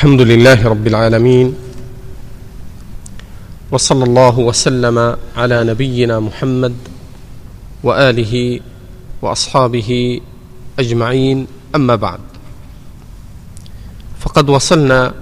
[0.00, 1.54] الحمد لله رب العالمين
[3.70, 6.74] وصلى الله وسلم على نبينا محمد
[7.82, 8.60] وآله
[9.22, 10.20] وأصحابه
[10.78, 12.20] أجمعين أما بعد.
[14.20, 15.14] فقد وصلنا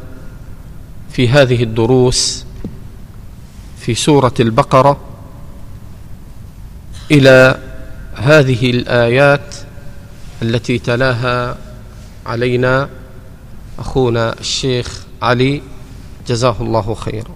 [1.11, 2.45] في هذه الدروس
[3.81, 5.01] في سورة البقرة
[7.11, 7.59] إلى
[8.15, 9.55] هذه الآيات
[10.43, 11.57] التي تلاها
[12.27, 12.89] علينا
[13.79, 15.63] أخونا الشيخ علي
[16.29, 17.31] جزاه الله خيرا.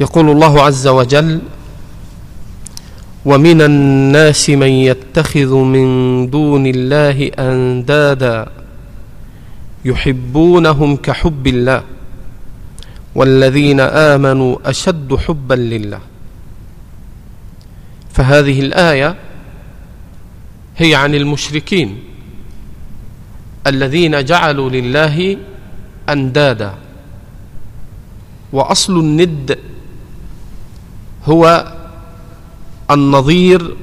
[0.00, 1.40] يقول الله عز وجل
[3.24, 8.52] ومن الناس من يتخذ من دون الله أندادا
[9.84, 11.82] يحبونهم كحب الله
[13.14, 16.00] والذين آمنوا أشد حبا لله.
[18.12, 19.16] فهذه الآية
[20.76, 22.11] هي عن المشركين.
[23.66, 25.36] الذين جعلوا لله
[26.08, 26.74] أندادا.
[28.52, 29.58] وأصل الند
[31.24, 31.72] هو
[32.90, 33.76] النظير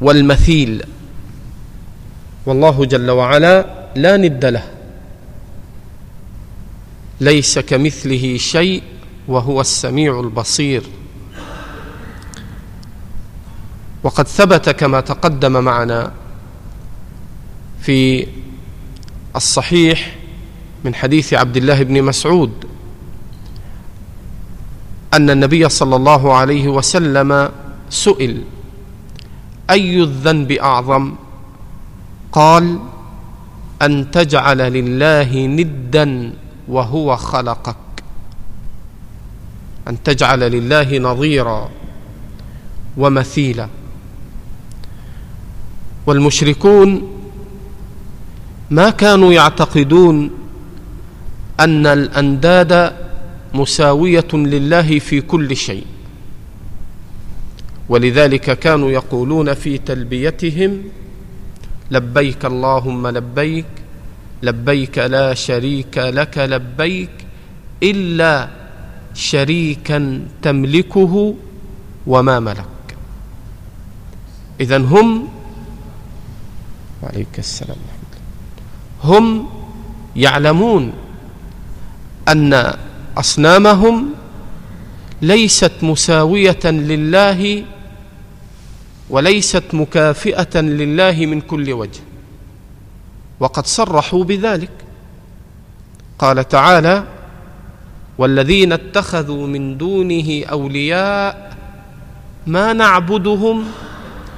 [0.00, 0.82] والمثيل.
[2.46, 3.66] والله جل وعلا
[3.96, 4.64] لا ند له.
[7.20, 8.82] ليس كمثله شيء
[9.28, 10.82] وهو السميع البصير.
[14.02, 16.12] وقد ثبت كما تقدم معنا
[17.80, 18.26] في
[19.38, 20.14] الصحيح
[20.84, 22.52] من حديث عبد الله بن مسعود
[25.14, 27.50] أن النبي صلى الله عليه وسلم
[27.90, 28.42] سئل
[29.70, 31.14] أي الذنب أعظم؟
[32.32, 32.78] قال
[33.82, 36.32] أن تجعل لله ندا
[36.68, 37.76] وهو خلقك.
[39.88, 41.70] أن تجعل لله نظيرا
[42.96, 43.68] ومثيلا.
[46.06, 47.17] والمشركون
[48.70, 50.30] ما كانوا يعتقدون
[51.60, 52.92] أن الأنداد
[53.54, 55.86] مساوية لله في كل شيء.
[57.88, 60.82] ولذلك كانوا يقولون في تلبيتهم
[61.90, 63.66] لبيك اللهم لبيك
[64.42, 67.10] لبيك لا شريك لك لبيك
[67.82, 68.48] إلا
[69.14, 71.34] شريكا تملكه
[72.06, 72.96] وما ملك.
[74.60, 75.28] اذا هم
[77.02, 77.87] وعليك السلام.
[79.04, 79.48] هم
[80.16, 80.92] يعلمون
[82.28, 82.74] أن
[83.18, 84.08] أصنامهم
[85.22, 87.64] ليست مساوية لله
[89.10, 92.00] وليست مكافئة لله من كل وجه
[93.40, 94.70] وقد صرحوا بذلك.
[96.18, 97.04] قال تعالى
[98.18, 101.56] والذين اتخذوا من دونه أولياء
[102.46, 103.64] ما نعبدهم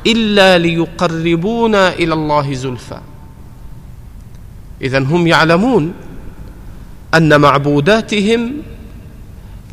[0.06, 3.00] إلا ليقربونا إلى الله زلفى.
[4.82, 5.94] اذا هم يعلمون
[7.15, 8.53] أن معبوداتهم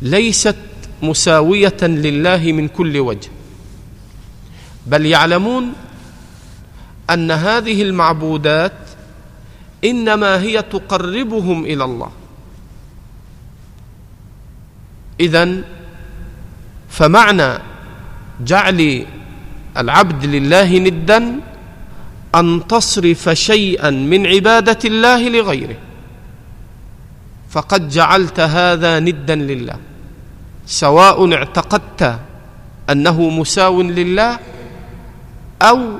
[0.02, 0.56] ليست
[1.02, 3.28] مساوية لله من كل وجه
[4.86, 5.72] بل يعلمون
[7.10, 8.72] أن هذه المعبودات
[9.84, 12.10] إنما هي تقربهم إلى الله.
[15.20, 15.64] اذا
[16.88, 17.58] فمعنى
[18.44, 19.06] جعل
[19.76, 21.40] العبد لله ندا
[22.34, 25.76] أن تصرف شيئا من عبادة الله لغيره.
[27.50, 29.76] فقد جعلت هذا ندا لله
[30.66, 32.18] سواء اعتقدت
[32.90, 34.38] أنه مساو لله
[35.62, 35.98] أو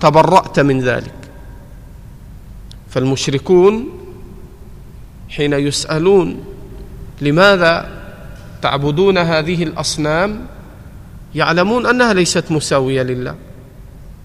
[0.00, 1.14] تبرأت من ذلك.
[2.90, 3.88] فالمشركون
[5.28, 6.44] حين يسألون
[7.20, 8.02] لماذا
[8.62, 10.46] تعبدون هذه الأصنام؟
[11.34, 13.34] يعلمون أنها ليست مساوية لله.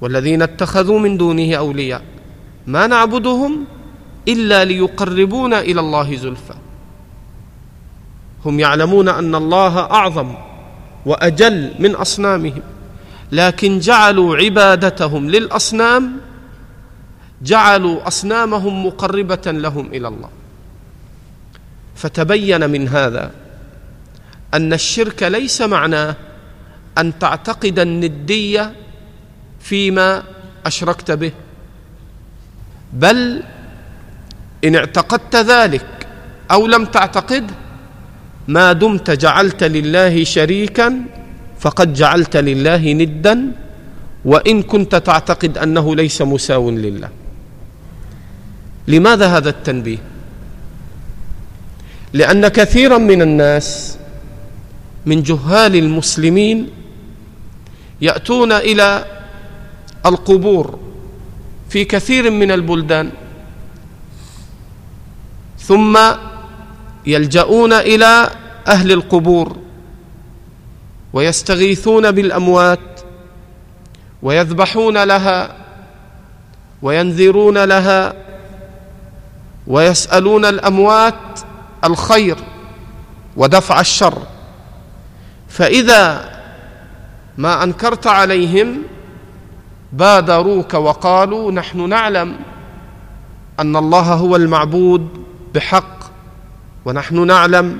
[0.01, 2.01] والذين اتخذوا من دونه أولياء
[2.67, 3.65] ما نعبدهم
[4.27, 6.53] إلا ليقربونا إلى الله زلفى.
[8.45, 10.35] هم يعلمون أن الله أعظم
[11.05, 12.61] وأجل من أصنامهم
[13.31, 16.17] لكن جعلوا عبادتهم للأصنام
[17.41, 20.29] جعلوا أصنامهم مقربة لهم إلى الله.
[21.95, 23.31] فتبين من هذا
[24.53, 26.15] أن الشرك ليس معناه
[26.97, 28.75] أن تعتقد الندية
[29.59, 30.23] فيما
[30.65, 31.31] أشركت به.
[32.93, 33.43] بل
[34.65, 36.07] إن اعتقدت ذلك
[36.51, 37.53] أو لم تعتقده
[38.47, 41.01] ما دمت جعلت لله شريكا
[41.59, 43.51] فقد جعلت لله ندا
[44.25, 47.09] وإن كنت تعتقد أنه ليس مساو لله.
[48.87, 49.97] لماذا هذا التنبيه؟
[52.13, 53.97] لأن كثيرا من الناس
[55.05, 56.69] من جهال المسلمين
[58.01, 59.05] يأتون إلى
[60.05, 60.79] القبور
[61.69, 63.11] في كثير من البلدان.
[65.59, 65.99] ثم
[67.05, 68.29] يلجؤون إلى
[68.67, 69.57] أهل القبور
[71.13, 72.79] ويستغيثون بالأموات
[74.23, 75.55] ويذبحون لها
[76.81, 78.13] وينذرون لها
[79.67, 81.39] ويسألون الأموات
[81.83, 82.37] الخير
[83.37, 84.21] ودفع الشر.
[85.49, 86.29] فإذا
[87.37, 88.81] ما أنكرت عليهم
[89.93, 92.35] بادروك وقالوا نحن نعلم
[93.59, 95.07] أن الله هو المعبود
[95.55, 95.99] بحق
[96.85, 97.79] ونحن نعلم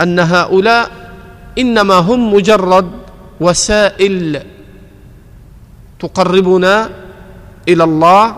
[0.00, 0.90] أن هؤلاء
[1.58, 2.90] إنما هم مجرد
[3.40, 4.42] وسائل
[6.00, 6.90] تقربنا
[7.68, 8.36] إلى الله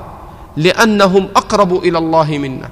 [0.57, 2.71] لأنهم أقرب إلى الله منا.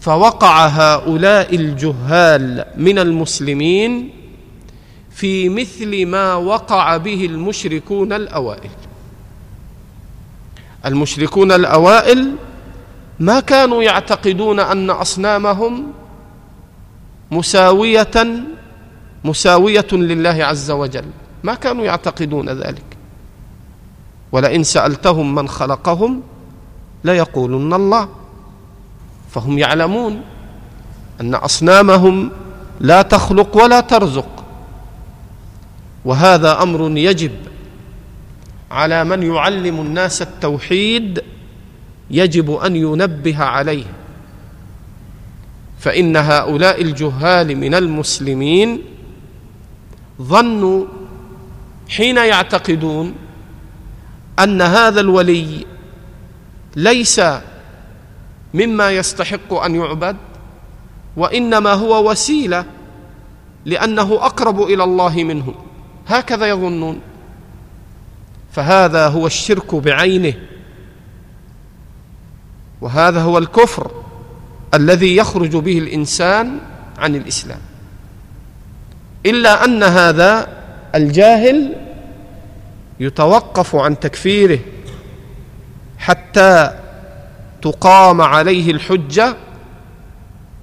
[0.00, 4.10] فوقع هؤلاء الجهال من المسلمين
[5.16, 8.70] في مثل ما وقع به المشركون الأوائل.
[10.86, 12.36] المشركون الأوائل
[13.20, 15.92] ما كانوا يعتقدون أن أصنامهم
[17.30, 18.44] مساوية
[19.24, 21.04] مساوية لله عز وجل.
[21.44, 22.96] ما كانوا يعتقدون ذلك.
[24.32, 26.22] ولئن سألتهم من خلقهم
[27.04, 28.08] ليقولن الله.
[29.30, 30.20] فهم يعلمون
[31.20, 32.30] أن أصنامهم
[32.80, 34.35] لا تخلق ولا ترزق.
[36.06, 37.32] وهذا أمر يجب
[38.70, 41.22] على من يعلم الناس التوحيد
[42.10, 43.84] يجب أن ينبه عليه.
[45.78, 48.82] فإن هؤلاء الجهال من المسلمين
[50.22, 50.86] ظنوا
[51.88, 53.14] حين يعتقدون
[54.38, 55.66] أن هذا الولي
[56.76, 57.20] ليس
[58.54, 60.16] مما يستحق أن يعبد
[61.16, 62.64] وإنما هو وسيلة
[63.64, 65.54] لأنه أقرب إلى الله منهم
[66.06, 67.00] هكذا يظنون.
[68.52, 70.34] فهذا هو الشرك بعينه.
[72.80, 73.90] وهذا هو الكفر
[74.74, 76.58] الذي يخرج به الإنسان
[76.98, 77.60] عن الإسلام.
[79.26, 80.48] إلا أن هذا
[80.94, 81.74] الجاهل
[83.00, 84.58] يتوقف عن تكفيره
[85.98, 86.80] حتى
[87.62, 89.36] تقام عليه الحجة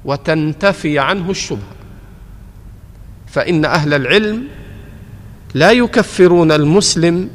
[0.05, 1.73] وتنتفي عنه الشبهة.
[3.27, 4.47] فإن أهل العلم
[5.53, 7.29] لا يكفرون المسلم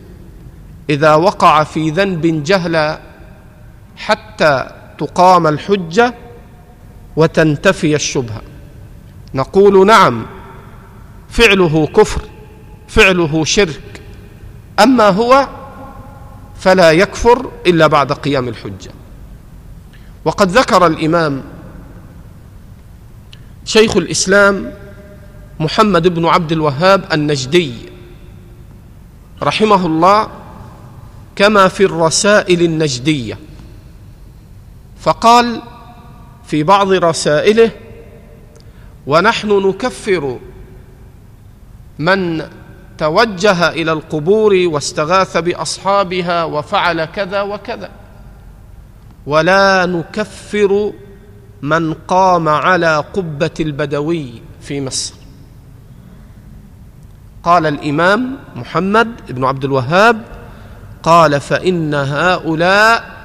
[0.91, 3.01] إذا وقع في ذنب جهلا
[3.97, 6.15] حتى تقام الحجة
[7.17, 8.43] وتنتفي الشبهة.
[9.35, 10.27] نقول نعم
[11.29, 12.23] فعله كفر
[12.89, 14.03] فعله شرك.
[14.81, 15.49] أما هو
[16.61, 18.91] فلا يكفر إلا بعد قيام الحجة.
[20.25, 21.43] وقد ذكر الإمام
[23.65, 24.73] شيخ الإسلام
[25.61, 27.75] محمد بن عبد الوهاب النجدي
[29.43, 30.29] رحمه الله
[31.37, 33.39] كما في الرسائل النجدية.
[35.01, 35.63] فقال
[36.47, 37.71] في بعض رسائله
[39.07, 40.39] ونحن نكفر
[41.99, 42.43] من
[42.99, 47.91] توجه إلى القبور واستغاث بأصحابها وفعل كذا وكذا.
[49.27, 50.93] ولا نكفر
[51.63, 55.18] من قام على قبة البدوي في مصر.
[57.43, 60.23] قال الإمام محمد بن عبد الوهاب
[61.03, 63.19] قال فإن هؤلاء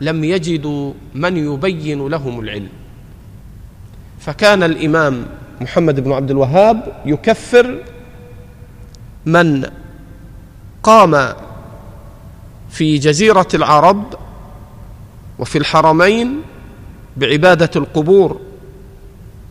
[0.00, 2.68] لم يجدوا من يبين لهم العلم.
[4.20, 5.26] فكان الإمام
[5.60, 7.78] محمد بن عبد الوهاب يكفر
[9.26, 9.70] من
[10.82, 11.34] قام
[12.70, 14.14] في جزيرة العرب
[15.38, 16.42] وفي الحرمين
[17.16, 18.40] بعبادة القبور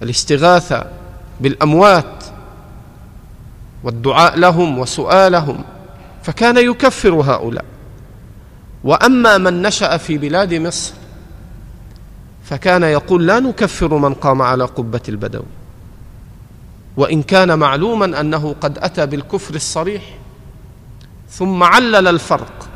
[0.01, 0.85] الاستغاثة
[1.41, 2.20] بالأموات
[3.83, 5.63] والدعاء لهم وسؤالهم
[6.23, 7.65] فكان يكفر هؤلاء.
[8.83, 10.93] وأما من نشأ في بلاد مصر
[12.43, 15.45] فكان يقول لا نكفر من قام على قبة البدوي
[16.97, 20.01] وإن كان معلوما أنه قد أتى بالكفر الصريح
[21.29, 22.69] ثم علل الفرق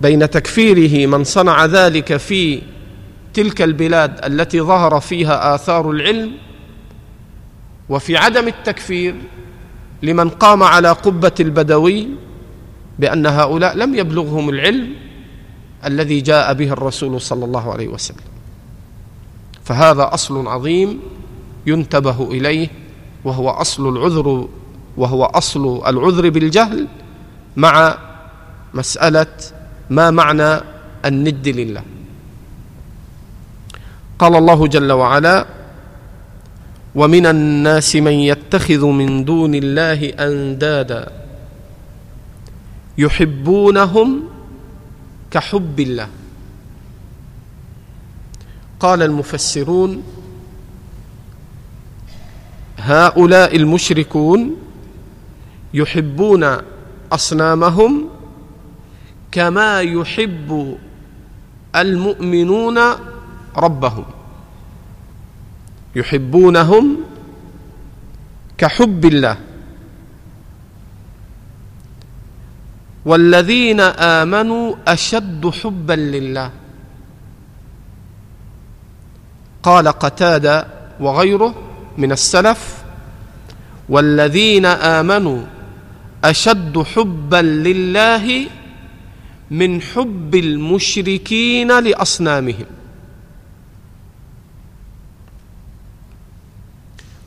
[0.00, 2.62] بين تكفيره من صنع ذلك في
[3.34, 6.32] تلك البلاد التي ظهر فيها آثار العلم
[7.88, 9.14] وفي عدم التكفير
[10.02, 12.08] لمن قام على قبة البدوي
[12.98, 14.88] بأن هؤلاء لم يبلغهم العلم
[15.84, 18.26] الذي جاء به الرسول صلى الله عليه وسلم.
[19.64, 21.00] فهذا أصل عظيم
[21.66, 22.68] ينتبه إليه
[23.24, 24.48] وهو أصل العذر
[24.96, 26.86] وهو أصل العذر بالجهل
[27.56, 27.98] مع
[28.74, 29.34] مسألة
[29.90, 30.60] ما معنى
[31.04, 31.82] الند لله.
[34.18, 35.46] قال الله جل وعلا
[36.96, 41.12] ومن الناس من يتخذ من دون الله أندادا
[42.98, 44.08] يحبونهم
[45.30, 46.08] كحب الله.
[48.80, 50.02] قال المفسرون
[52.78, 54.56] هؤلاء المشركون
[55.74, 56.56] يحبون
[57.12, 58.08] أصنامهم
[59.32, 60.76] كما يحب
[61.76, 62.78] المؤمنون
[63.56, 64.15] ربهم.
[65.96, 66.96] يحبونهم
[68.58, 69.36] كحب الله.
[73.06, 76.50] والذين آمنوا أشد حبا لله.
[79.62, 80.66] قال قتادة
[81.00, 81.54] وغيره
[81.98, 82.84] من السلف
[83.88, 85.40] والذين آمنوا
[86.24, 88.46] أشد حبا لله
[89.50, 92.66] من حب المشركين لأصنامهم.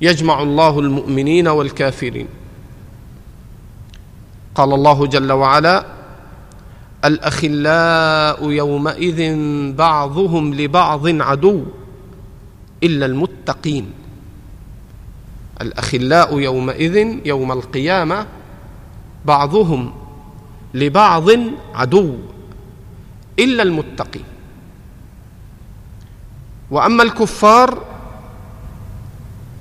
[0.00, 2.28] يجمع الله المؤمنين والكافرين.
[4.54, 5.86] قال الله جل وعلا
[7.04, 9.36] الأخلاء يومئذ
[9.74, 11.64] بعضهم لبعض عدو
[12.82, 13.92] إلا المتقين.
[15.60, 16.96] الأخلاء يومئذ
[17.26, 18.26] يوم القيامة
[19.24, 19.92] بعضهم
[20.74, 21.28] لبعض
[21.74, 22.16] عدو
[23.38, 24.24] إلا المتقين.
[26.70, 27.93] وأما الكفار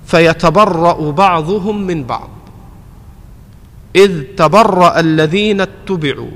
[0.06, 2.30] فيتبرأ بعضهم من بعض.
[3.96, 6.32] إذ تبرأ الذين اتبعوا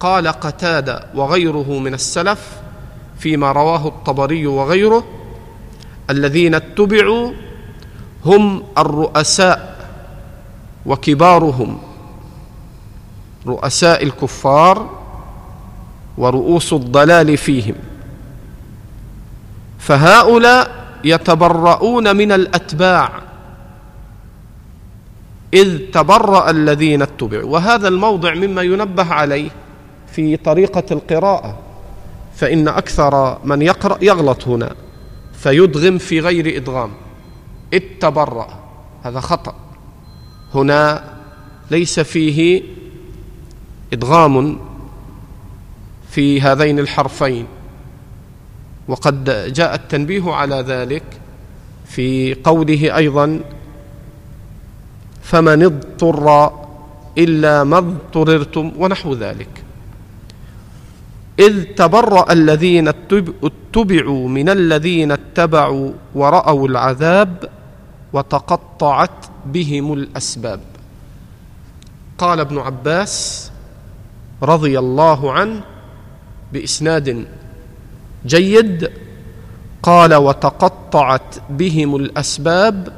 [0.00, 2.56] قال قتادة وغيره من السلف
[3.18, 5.04] فيما رواه الطبري وغيره
[6.10, 7.32] الذين اتبعوا
[8.24, 9.88] هم الرؤساء
[10.86, 11.78] وكبارهم
[13.46, 14.90] رؤساء الكفار
[16.18, 17.74] ورؤوس الضلال فيهم.
[19.78, 23.10] فهؤلاء يتبرؤون من الأتباع
[25.54, 27.50] إذ تبرأ الذين اتبعوا.
[27.50, 29.50] وهذا الموضع مما ينبه عليه
[30.12, 31.58] في طريقة القراءة
[32.36, 34.74] فإن أكثر من يقرأ يغلط هنا
[35.32, 36.90] فيدغم في غير إدغام.
[37.74, 38.58] اتبرأ
[39.02, 39.54] هذا خطأ.
[40.54, 41.04] هنا
[41.70, 42.62] ليس فيه
[43.92, 44.58] إدغام
[46.10, 47.46] في هذين الحرفين.
[48.90, 51.02] وقد جاء التنبيه على ذلك
[51.86, 53.40] في قوله أيضا
[55.22, 56.52] فمن اضطر
[57.18, 59.64] إلا ما اضطررتم ونحو ذلك.
[61.38, 67.48] إذ تبرأ الذين اتبعوا من الذين اتبعوا ورأوا العذاب
[68.12, 70.60] وتقطعت بهم الأسباب.
[72.18, 73.14] قال ابن عباس
[74.42, 75.60] رضي الله عنه
[76.52, 77.26] بإسناد
[78.26, 78.90] جيد.
[79.82, 82.92] قال وتقطعت بهم الأسباب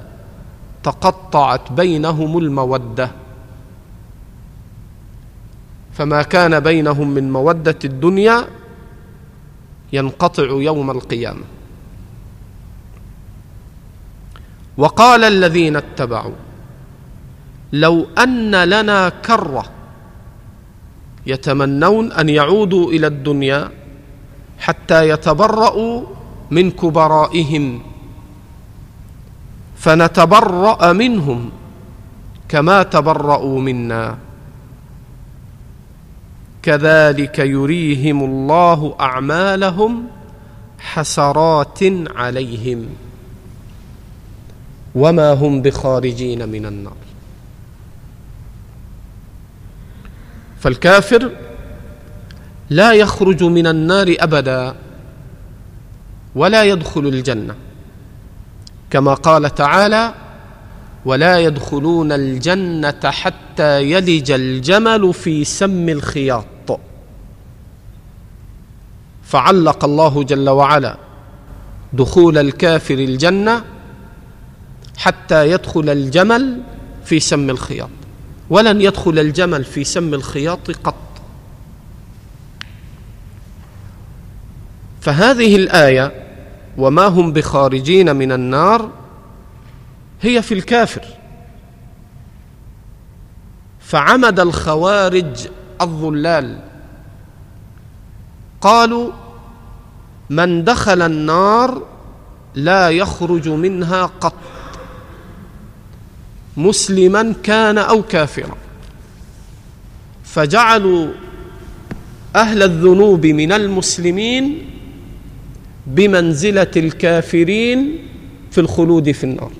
[0.82, 3.10] تقطعت بينهم المودة.
[5.92, 8.44] فما كان بينهم من مودة الدنيا
[9.92, 11.44] ينقطع يوم القيامة.
[14.76, 16.34] وقال الذين اتبعوا
[17.72, 19.64] لو أن لنا كرة
[21.26, 23.70] يتمنون أن يعودوا إلى الدنيا
[24.62, 26.02] حتى يتبرأوا
[26.50, 27.82] من كبرائهم.
[29.76, 31.50] فنتبرأ منهم
[32.48, 34.18] كما تبرأوا منا.
[36.62, 40.06] كذلك يريهم الله أعمالهم
[40.78, 41.78] حسرات
[42.16, 42.86] عليهم.
[44.94, 47.02] وما هم بخارجين من النار.
[50.60, 51.51] فالكافر
[52.72, 54.74] لا يخرج من النار أبدا
[56.34, 57.54] ولا يدخل الجنة.
[58.90, 60.14] كما قال تعالى
[61.04, 66.80] ولا يدخلون الجنة حتى يلج الجمل في سم الخياط.
[69.22, 70.96] فعلق الله جل وعلا
[71.92, 73.64] دخول الكافر الجنة
[74.96, 76.60] حتى يدخل الجمل
[77.04, 77.90] في سم الخياط.
[78.50, 81.01] ولن يدخل الجمل في سم الخياط قط.
[85.02, 86.12] فهذه الآية
[86.78, 88.90] وما هم بخارجين من النار
[90.22, 91.04] هي في الكافر.
[93.80, 95.48] فعمد الخوارج
[95.80, 96.58] الظلال.
[98.60, 99.12] قالوا
[100.30, 101.82] من دخل النار
[102.54, 104.34] لا يخرج منها قط.
[106.56, 108.56] مسلما كان أو كافرا.
[110.24, 111.12] فجعلوا
[112.36, 114.68] أهل الذنوب من المسلمين
[115.86, 117.98] بمنزلة الكافرين
[118.50, 119.52] في الخلود في النار.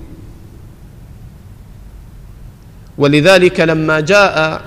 [2.97, 4.61] ولذلك لما جاء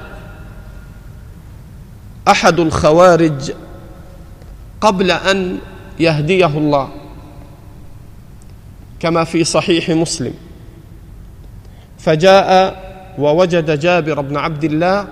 [2.29, 3.53] أحد الخوارج
[4.81, 5.59] قبل أن
[6.01, 6.89] يهديه الله
[9.01, 10.35] كما في صحيح مسلم
[11.99, 12.87] فجاء
[13.19, 15.09] ووجد جابر بن عبد الله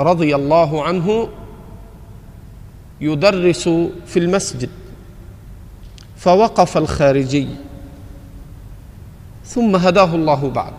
[0.00, 1.28] رضي الله عنه
[3.00, 3.68] يدرس
[4.06, 4.70] في المسجد.
[6.24, 7.48] فوقف الخارجي.
[9.44, 10.72] ثم هداه الله بعد.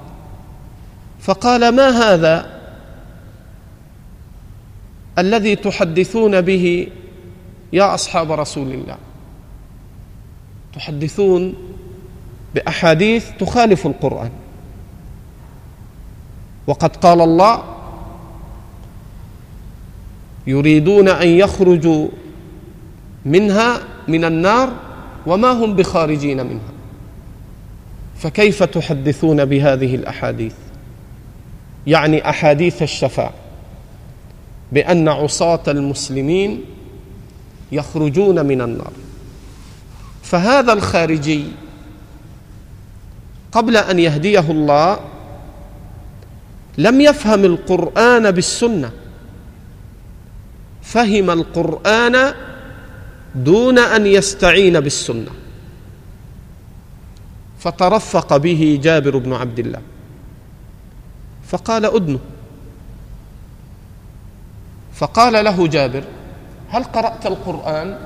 [1.19, 2.61] فقال ما هذا
[5.17, 6.87] الذي تحدثون به
[7.73, 8.97] يا أصحاب رسول الله؟
[10.73, 11.53] تحدثون
[12.55, 14.31] بأحاديث تخالف القرآن.
[16.67, 17.63] وقد قال الله
[20.47, 22.07] يريدون أن يخرجوا
[23.25, 24.84] منها من النار
[25.25, 26.73] وما هم بخارجين منها.
[28.17, 30.53] فكيف تحدثون بهذه الأحاديث؟
[31.87, 33.33] يعني أحاديث الشفاعة
[34.71, 36.61] بأن عصاة المسلمين
[37.71, 38.91] يخرجون من النار.
[40.23, 41.45] فهذا الخارجي
[43.51, 44.99] قبل أن يهديه الله
[46.77, 48.91] لم يفهم القرآن بالسنة.
[50.81, 52.33] فهم القرآن
[53.35, 55.31] دون أن يستعين بالسنة.
[57.59, 59.81] فترفق به جابر بن عبد الله.
[61.47, 62.19] فقال ادنه
[64.93, 66.03] فقال له جابر
[66.69, 67.97] هل قرأت القرآن؟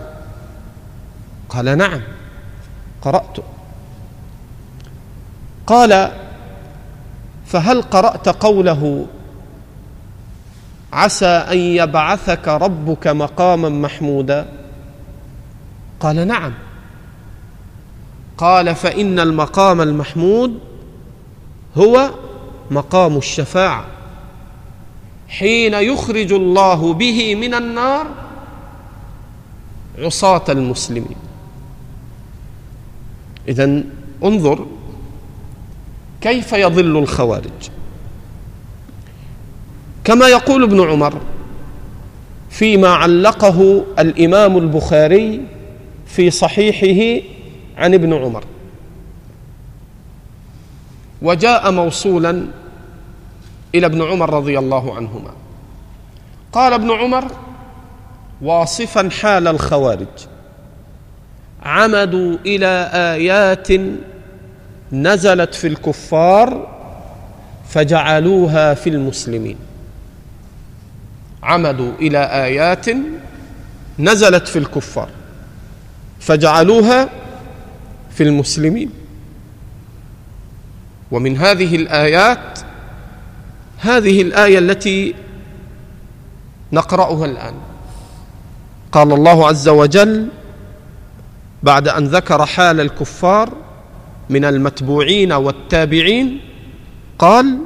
[1.49, 2.01] قال نعم
[3.01, 3.43] قراته
[5.67, 6.11] قال
[7.45, 9.05] فهل قرأت قوله
[10.93, 14.58] عسى أن يبعثك ربك مقاما محمودا؟
[15.99, 16.53] قال نعم.
[18.37, 20.59] قال فإن المقام المحمود
[21.77, 22.09] هو
[22.71, 23.85] مقام الشفاعة.
[25.27, 28.07] حين يخرج الله به من النار
[29.97, 31.17] عصاة المسلمين.
[33.47, 33.83] اذا
[34.23, 34.65] انظر
[36.21, 37.69] كيف يضل الخوارج.
[40.03, 41.21] كما يقول ابن عمر
[42.49, 45.58] فيما علقه الإمام البخاري
[46.09, 47.25] في صحيحه
[47.77, 48.43] عن ابن عمر.
[51.21, 52.45] وجاء موصولا
[53.75, 55.31] إلى ابن عمر رضي الله عنهما.
[56.51, 57.31] قال ابن عمر
[58.41, 60.07] واصفا حال الخوارج.
[61.63, 63.67] عمدوا إلى آيات
[64.91, 66.79] نزلت في الكفار
[67.69, 69.57] فجعلوها في المسلمين.
[71.43, 72.85] عمدوا إلى آيات
[73.99, 75.09] نزلت في الكفار.
[76.19, 77.09] فجعلوها
[78.11, 78.89] في المسلمين.
[81.11, 82.59] ومن هذه الآيات
[83.77, 85.15] هذه الآية التي
[86.73, 87.53] نقرأها الآن.
[88.91, 90.27] قال الله عز وجل
[91.63, 93.49] بعد أن ذكر حال الكفار
[94.29, 96.39] من المتبوعين والتابعين
[97.19, 97.57] قال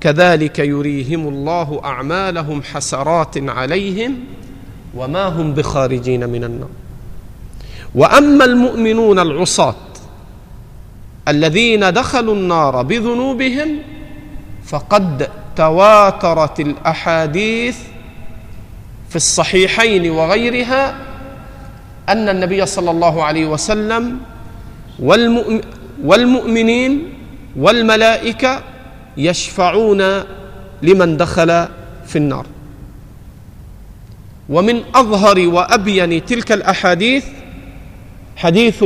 [0.00, 4.16] كذلك يريهم الله أعمالهم حسرات عليهم
[4.94, 6.68] وما هم بخارجين من النار.
[7.94, 9.74] وأما المؤمنون العصاة
[11.28, 13.78] الذين دخلوا النار بذنوبهم
[14.66, 17.78] فقد تواترت الأحاديث
[19.08, 20.94] في الصحيحين وغيرها
[22.08, 24.20] أن النبي صلى الله عليه وسلم
[26.04, 27.12] والمؤمنين
[27.56, 28.62] والملائكة
[29.16, 30.02] يشفعون
[30.82, 31.66] لمن دخل
[32.06, 32.46] في النار.
[34.48, 37.24] ومن أظهر وأبين تلك الأحاديث
[38.40, 38.84] حديث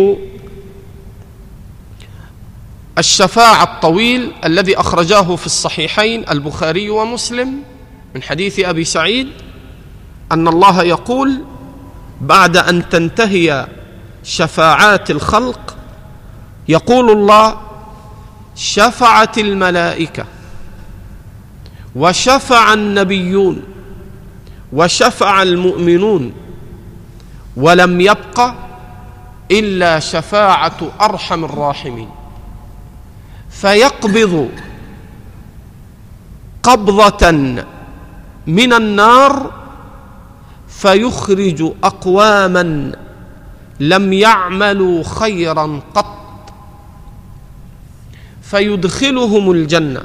[2.98, 7.62] الشفاعة الطويل الذي أخرجاه في الصحيحين البخاري ومسلم
[8.14, 9.28] من حديث أبي سعيد
[10.32, 11.44] أن الله يقول
[12.20, 13.66] بعد أن تنتهي
[14.22, 15.76] شفاعات الخلق
[16.68, 17.60] يقول الله
[18.56, 20.24] شفعت الملائكة
[21.96, 23.62] وشفع النبيون
[24.72, 26.32] وشفع المؤمنون
[27.56, 28.54] ولم يبق
[29.50, 32.08] إلا شفاعة أرحم الراحمين.
[33.50, 34.48] فيقبض
[36.62, 37.30] قبضة
[38.46, 39.50] من النار
[40.68, 42.92] فيخرج أقواما
[43.80, 46.52] لم يعملوا خيرا قط.
[48.42, 50.02] فيدخلهم الجنة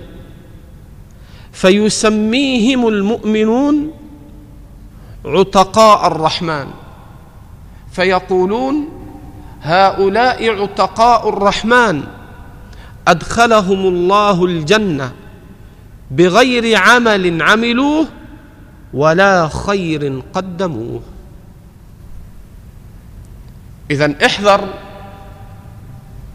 [1.52, 3.91] فيسميهم المؤمنون
[5.25, 6.67] عتقاء الرحمن.
[7.91, 8.98] فيقولون
[9.63, 12.04] هؤلاء عتقاء الرحمن
[13.08, 15.12] أدخلهم الله الجنة
[16.12, 18.08] بغير عمل عملوه
[18.93, 21.02] ولا خير قدموه.
[23.91, 24.67] اذا احذر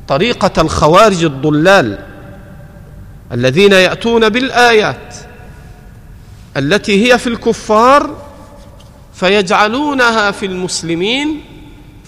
[0.08, 1.98] طريقة الخوارج الضلال
[3.32, 5.14] الذين يأتون بالآيات
[6.56, 8.16] التي هي في الكفار
[9.14, 11.40] فيجعلونها في المسلمين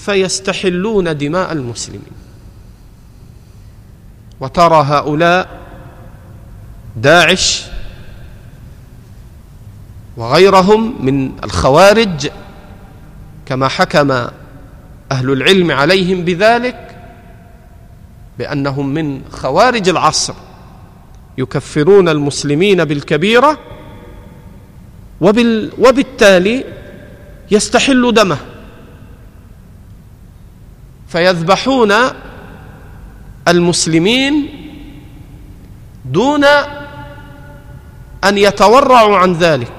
[0.06, 2.16] فيستحلون دماء المسلمين.
[4.40, 5.48] وترى هؤلاء
[6.96, 7.64] داعش
[10.16, 12.30] وغيرهم من الخوارج
[13.46, 14.10] كما حكم
[15.12, 16.96] أهل العلم عليهم بذلك
[18.38, 20.34] بأنهم من خوارج العصر
[21.38, 23.58] يكفرون المسلمين بالكبيرة
[25.78, 26.64] وبالتالي
[27.50, 28.38] يستحل دمه.
[31.08, 31.92] فيذبحون
[33.48, 34.48] المسلمين
[36.04, 36.44] دون
[38.24, 39.72] أن يتورعوا عن ذلك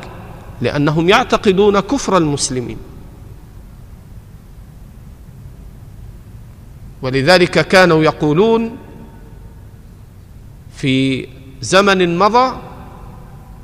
[0.61, 2.77] لأنهم يعتقدون كفر المسلمين.
[7.01, 8.77] ولذلك كانوا يقولون
[10.75, 11.27] في
[11.61, 12.57] زمن مضى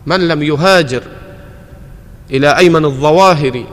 [0.06, 1.04] من لم يهاجر
[2.32, 3.66] إلى أيمن الظواهر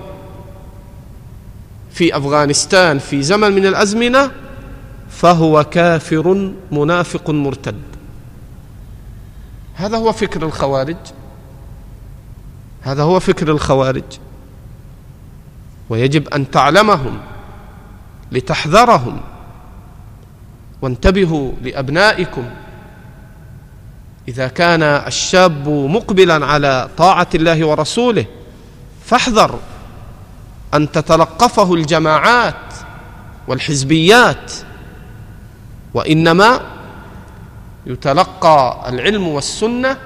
[1.93, 4.31] في أفغانستان في زمن من الأزمنة
[5.11, 7.83] فهو كافر منافق مرتد.
[9.75, 10.97] هذا هو فكر الخوارج.
[12.83, 14.05] هذا هو فكر الخوارج.
[15.89, 17.21] ويجب أن تعلمهم
[18.33, 19.21] لتحذرهم.
[20.83, 22.45] وانتبهوا لأبنائكم.
[24.29, 28.25] إذا كان الشاب مقبلا على طاعة الله ورسوله
[29.05, 29.59] فاحذر.
[30.75, 32.75] أن تتلقفه الجماعات
[33.49, 34.53] والحزبيات
[35.95, 36.61] وإنما
[37.87, 39.97] يتلقى العلم والسنة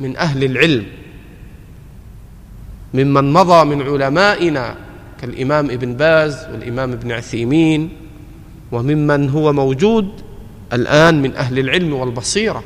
[0.00, 0.86] من أهل العلم
[2.94, 4.74] ممن مضى من علمائنا
[5.20, 7.96] كالإمام ابن باز والإمام ابن عثيمين
[8.72, 10.08] وممن هو موجود
[10.72, 12.62] الآن من أهل العلم والبصيرة.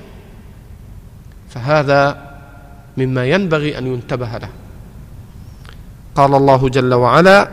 [1.48, 2.28] فهذا
[2.96, 4.48] مما ينبغي أن ينتبه له.
[6.18, 7.48] قال الله جل وعلا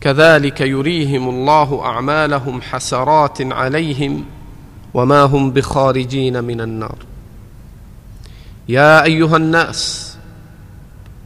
[0.00, 4.24] كذلك يريهم الله أعمالهم حسرات عليهم
[4.94, 6.98] وما هم بخارجين من النار.
[8.68, 10.16] يا أيها الناس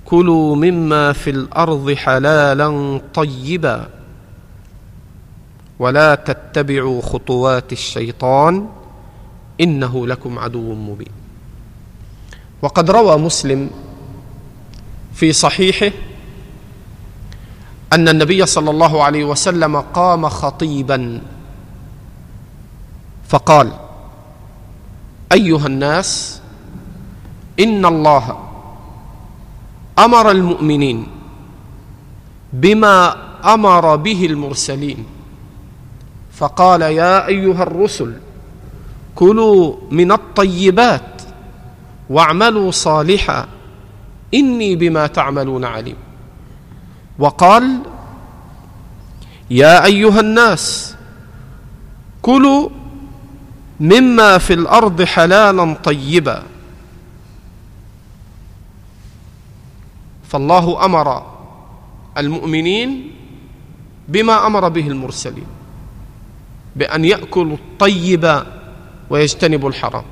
[0.05, 3.89] كلوا مما في الأرض حلالا طيبا
[5.79, 8.69] ولا تتبعوا خطوات الشيطان
[9.61, 11.13] إنه لكم عدو مبين.
[12.63, 13.71] وقد روى مسلم
[15.17, 15.93] في صحيحه
[17.93, 21.21] أن النبي صلى الله عليه وسلم قام خطيبا.
[23.29, 23.73] فقال
[25.33, 26.41] أيها الناس
[27.61, 28.39] إن الله
[29.99, 31.07] أمر المؤمنين
[32.53, 33.17] بما
[33.55, 35.07] أمر به المرسلين.
[36.33, 38.21] فقال يا أيها الرسل
[39.15, 41.23] كلوا من الطيبات
[42.11, 43.56] واعملوا صالحا.
[44.35, 45.97] إني بما تعملون عليم.
[47.19, 47.81] وقال
[49.51, 50.97] يا أيها الناس
[52.23, 52.69] كلوا
[53.81, 56.43] مما في الأرض حلالا طيبا.
[60.29, 61.23] فالله أمر
[62.19, 63.11] المؤمنين
[64.09, 65.47] بما أمر به المرسلين
[66.77, 68.43] بأن يأكلوا الطيب
[69.11, 70.05] ويجتنبوا الحرام.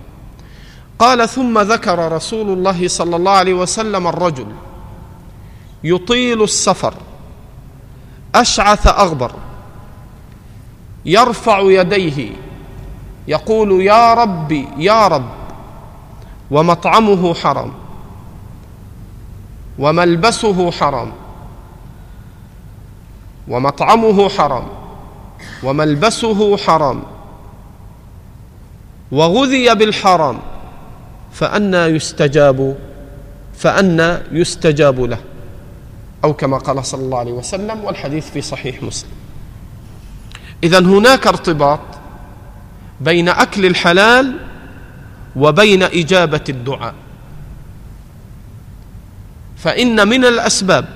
[0.98, 4.46] قال ثم ذكر رسول الله صلى الله عليه وسلم الرجل
[5.84, 6.94] يطيل السفر
[8.34, 9.32] أشعث أغبر
[11.04, 12.30] يرفع يديه
[13.28, 15.28] يقول يا ربي يا رب
[16.50, 17.72] ومطعمه حرام
[19.78, 21.12] وملبسه حرام
[23.48, 24.64] ومطعمه حرام
[25.62, 27.02] وملبسه حرام
[29.12, 30.38] وغذي بالحرام.
[31.34, 32.76] فأنى يستجاب
[33.58, 35.18] فأنى يستجاب له.
[36.24, 39.10] أو كما قال صلى الله عليه وسلم والحديث في صحيح مسلم.
[40.62, 41.80] إذا هناك ارتباط
[43.00, 44.36] بين أكل الحلال
[45.36, 46.94] وبين إجابة الدعاء.
[49.56, 50.88] فإن من الأسباب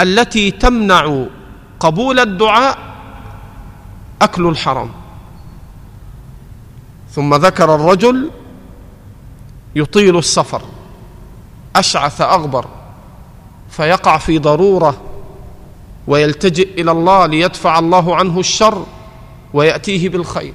[0.00, 1.24] التي تمنع
[1.80, 2.78] قبول الدعاء
[4.22, 4.90] أكل الحرام.
[7.10, 8.30] ثم ذكر الرجل
[9.74, 10.62] يطيل السفر
[11.76, 12.66] أشعث أغبر
[13.70, 15.00] فيقع في ضرورة
[16.06, 18.86] ويلتجئ إلى الله ليدفع الله عنه الشر
[19.54, 20.54] ويأتيه بالخير.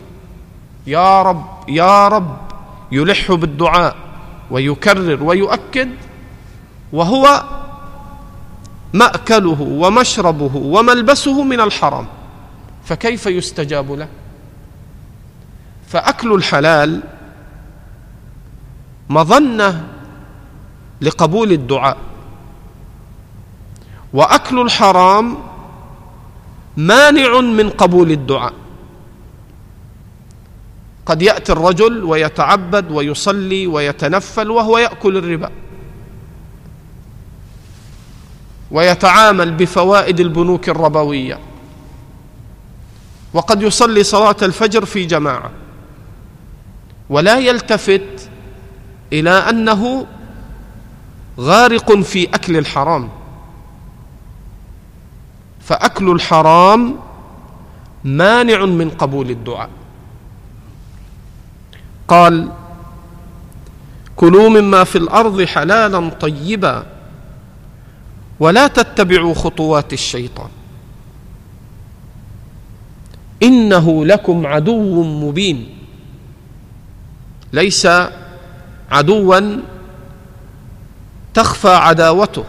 [0.88, 2.38] يا رب يا رب
[2.92, 3.96] يلح بالدعاء
[4.52, 5.90] ويكرر ويؤكد
[6.94, 7.44] وهو
[8.94, 12.06] مأكله ومشربه وملبسه من الحرام.
[12.86, 14.08] فكيف يستجاب له؟
[15.88, 17.04] فأكل الحلال
[19.10, 19.88] مظنة
[21.02, 21.98] لقبول الدعاء.
[24.14, 25.38] وأكل الحرام
[26.78, 28.54] مانع من قبول الدعاء.
[31.06, 35.52] قد يأتي الرجل ويتعبد ويصلي ويتنفل وهو يأكل الربا.
[38.72, 41.40] ويتعامل بفوائد البنوك الربوية.
[43.34, 45.52] وقد يصلي صلاة الفجر في جماعة.
[47.10, 48.27] ولا يلتفت
[49.14, 50.06] إلى أنه
[51.40, 53.10] غارق في أكل الحرام.
[55.62, 56.96] فأكل الحرام
[58.04, 59.70] مانع من قبول الدعاء.
[62.08, 62.52] قال
[64.16, 66.86] كلوا مما في الأرض حلالا طيبا
[68.40, 70.50] ولا تتبعوا خطوات الشيطان.
[73.44, 75.78] إنه لكم عدو مبين.
[77.54, 77.88] ليس
[78.92, 79.60] عدوا
[81.34, 82.44] تخفى عداوته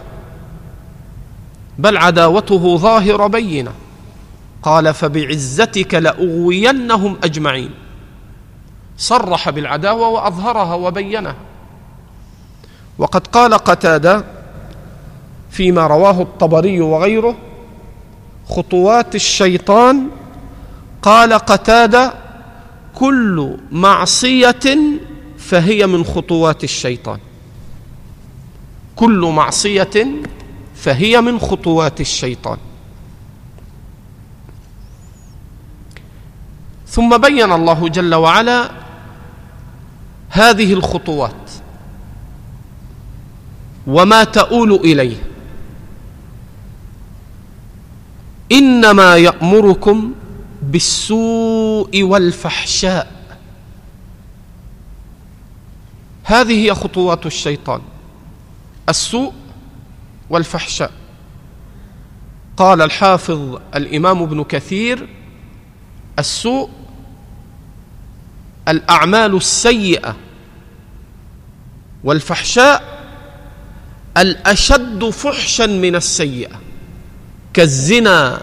[1.77, 3.71] بل عداوته ظاهره بينة.
[4.63, 7.71] قال فبعزتك لأغوينهم أجمعين.
[8.97, 11.35] صرح بالعداوة وأظهرها وبينها.
[12.97, 14.23] وقد قال قتادة
[15.51, 17.35] فيما رواه الطبري وغيره
[18.49, 20.07] خطوات الشيطان.
[21.01, 22.13] قال قتادة
[22.95, 24.59] كل معصية
[25.39, 27.19] فهي من خطوات الشيطان.
[28.95, 30.05] كل معصية
[30.75, 32.57] فهي من خطوات الشيطان.
[36.87, 38.71] ثم بين الله جل وعلا
[40.29, 41.51] هذه الخطوات.
[43.87, 45.17] وما تؤول إليه.
[48.51, 50.13] إنما يأمركم
[50.61, 53.18] بالسوء والفحشاء.
[56.29, 57.81] هذه هي خطوات الشيطان
[58.89, 59.33] السوء
[60.29, 60.91] والفحشاء.
[62.57, 65.09] قال الحافظ الإمام ابن كثير
[66.19, 66.69] السوء
[68.67, 70.15] الأعمال السيئة
[72.03, 72.83] والفحشاء
[74.17, 76.55] الأشد فحشا من السيئة
[77.53, 78.41] كالزنا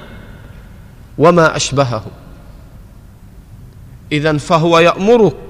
[1.18, 2.04] وما أشبهه.
[4.12, 5.45] اذا فهو يأمرك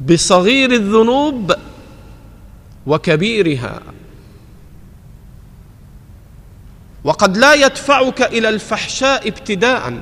[0.00, 1.54] بصغير الذنوب
[2.86, 3.80] وكبيرها.
[7.04, 10.00] وقد لا يدفعك إلى الفحشاء ابتداء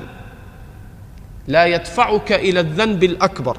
[1.47, 3.57] لا يدفعك إلى الذنب الأكبر.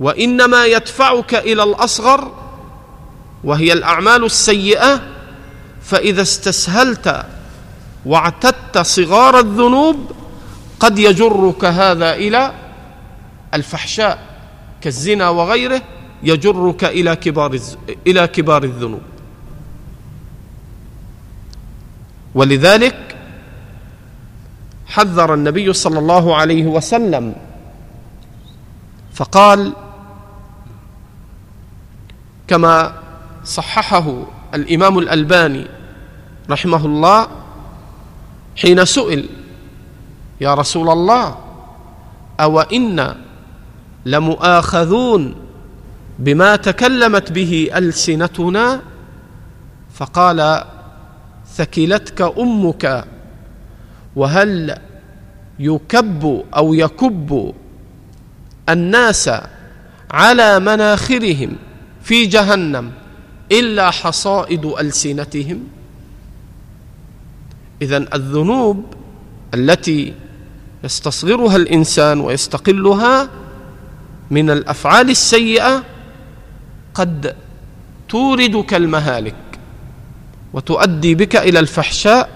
[0.00, 2.32] وإنما يدفعك إلى الأصغر
[3.44, 5.02] وهي الأعمال السيئة
[5.82, 7.26] فإذا استسهلت
[8.06, 10.12] واعتدت صغار الذنوب
[10.80, 12.52] قد يجرك هذا إلى
[13.54, 14.29] الفحشاء.
[14.80, 15.82] كالزنا وغيره
[16.22, 17.58] يجرك إلى كبار
[18.06, 19.02] إلى كبار الذنوب.
[22.34, 23.16] ولذلك
[24.86, 27.34] حذر النبي صلى الله عليه وسلم
[29.14, 29.72] فقال
[32.48, 32.94] كما
[33.44, 34.22] صححه
[34.54, 35.66] الإمام الألباني
[36.50, 37.28] رحمه الله
[38.56, 39.28] حين سئل
[40.40, 41.36] يا رسول الله
[42.40, 43.16] أو أنا
[44.06, 45.34] لمؤاخذون
[46.18, 48.80] بما تكلمت به ألسنتنا
[49.94, 50.64] فقال
[51.54, 53.04] ثكلتك أمك
[54.16, 54.78] وهل
[55.58, 57.54] يكب أو يكب
[58.68, 59.30] الناس
[60.10, 61.56] على مناخرهم
[62.02, 62.92] في جهنم
[63.52, 65.60] إلا حصائد ألسنتهم؟
[67.82, 68.84] اذا الذنوب
[69.54, 70.14] التي
[70.84, 73.28] يستصغرها الإنسان ويستقلها
[74.30, 75.84] من الأفعال السيئة
[76.94, 77.36] قد
[78.08, 79.34] توردك المهالك
[80.52, 82.30] وتؤدي بك إلى الفحشاء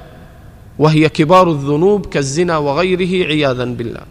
[0.78, 4.02] وهي كبار الذنوب كالزنا وغيره عياذا بالله.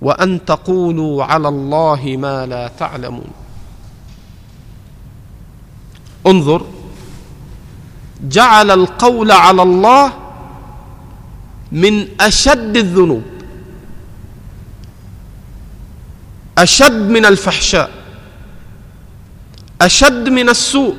[0.00, 3.30] وأن تقولوا على الله ما لا تعلمون.
[6.26, 6.66] انظر
[8.22, 10.12] جعل القول على الله
[11.72, 13.37] من أشد الذنوب.
[16.58, 17.90] أشد من الفحشاء
[19.80, 20.96] أشد من السوء.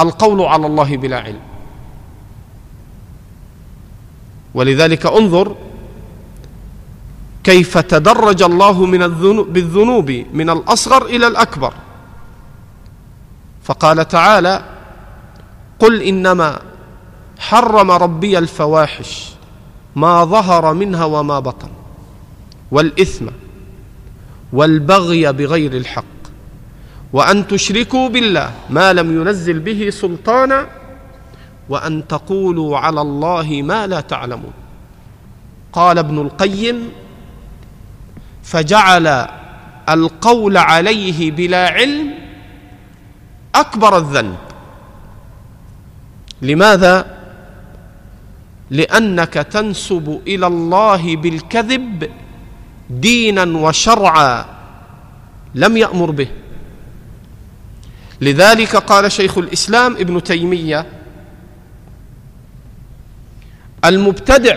[0.00, 1.40] القول على الله بلا علم.
[4.54, 5.56] ولذلك انظر
[7.44, 11.74] كيف تدرج الله من الذنوب بالذنوب من الأصغر إلى الأكبر.
[13.64, 14.64] فقال تعالى
[15.78, 16.60] قل إنما
[17.38, 19.32] حرم ربي الفواحش
[19.96, 21.68] ما ظهر منها وما بطن
[22.70, 23.26] والإثم.
[24.54, 26.04] والبغي بغير الحق.
[27.12, 30.66] وأن تشركوا بالله ما لم ينزل به سلطانا
[31.68, 34.52] وأن تقولوا على الله ما لا تعلمون.
[35.72, 36.88] قال ابن القيم
[38.42, 39.26] فجعل
[39.88, 42.10] القول عليه بلا علم
[43.54, 44.36] أكبر الذنب.
[46.42, 47.06] لماذا؟
[48.70, 52.10] لأنك تنسب إلى الله بالكذب
[52.90, 54.44] دينا وشرعا
[55.54, 56.28] لم يأمر به.
[58.20, 60.86] لذلك قال شيخ الإسلام ابن تيمية
[63.84, 64.56] المبتدع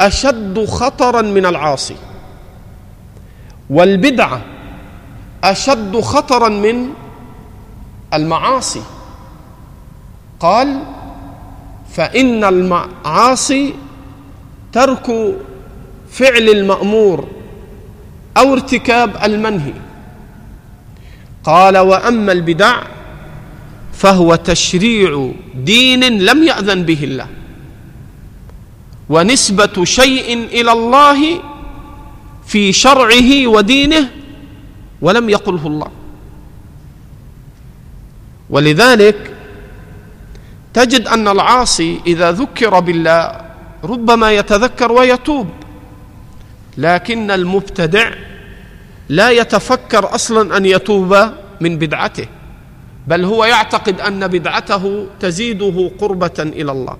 [0.00, 1.96] أشد خطرا من العاصي
[3.70, 4.40] والبدعه
[5.44, 6.88] أشد خطرا من
[8.14, 8.82] المعاصي.
[10.40, 10.82] قال
[11.90, 13.74] فإن المعاصي
[14.72, 15.34] ترك
[16.16, 17.28] فعل المأمور
[18.36, 19.74] أو ارتكاب المنهي.
[21.44, 22.82] قال وأما البدع
[23.92, 27.28] فهو تشريع دين لم يأذن به الله
[29.08, 31.20] ونسبة شيء إلى الله
[32.46, 34.10] في شرعه ودينه
[35.02, 35.90] ولم يقله الله.
[38.50, 39.34] ولذلك
[40.74, 43.40] تجد أن العاصي إذا ذكر بالله
[43.84, 45.48] ربما يتذكر ويتوب.
[46.78, 48.10] لكن المبتدع
[49.08, 51.16] لا يتفكر أصلا أن يتوب
[51.60, 52.26] من بدعته
[53.06, 56.96] بل هو يعتقد أن بدعته تزيده قربة إلى الله.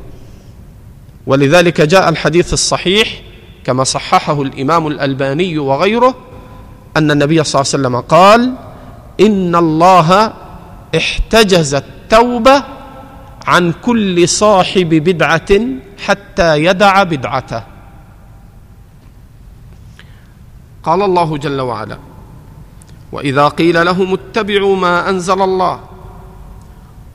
[1.26, 3.22] ولذلك جاء الحديث الصحيح
[3.64, 6.14] كما صححه الإمام الألباني وغيره
[6.96, 8.54] أن النبي صلى الله عليه وسلم قال
[9.20, 10.32] إن الله
[10.96, 12.64] احتجز التوبة
[13.46, 15.60] عن كل صاحب بدعة
[16.06, 17.62] حتى يدع بدعته.
[20.86, 21.98] قال الله جل وعلا
[23.12, 25.80] وإذا قيل لهم اتبعوا ما أنزل الله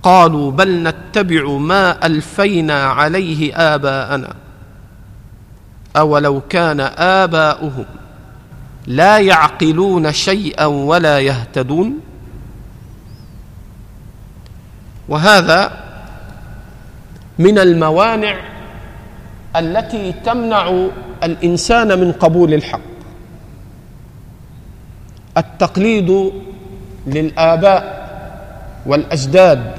[0.04, 4.34] قالوا بل نتبع ما ألفينا عليه آباءنا
[5.98, 7.86] أولو كان آباؤهم
[8.88, 12.00] لا يعقلون شيئا ولا يهتدون
[15.10, 15.72] وهذا
[17.40, 18.40] من الموانع
[19.56, 20.88] التي تمنع
[21.24, 22.91] الإنسان من قبول الحق.
[25.38, 26.32] التقليد
[27.08, 28.02] للآباء
[28.86, 29.76] والأجداد.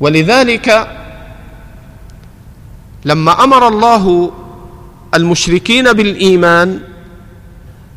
[0.00, 0.88] ولذلك
[3.04, 4.32] لما أمر الله
[5.14, 6.80] المشركين بالإيمان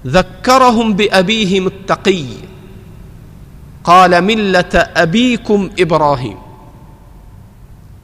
[0.08, 2.26] ذكرهم بابيهم التقي
[3.84, 6.38] قال ملة أبيكم إبراهيم.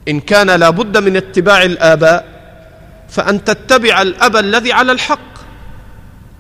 [0.07, 2.25] إن كان لابد من اتباع الآباء
[3.09, 5.32] فأن تتبع الأب الذي على الحق.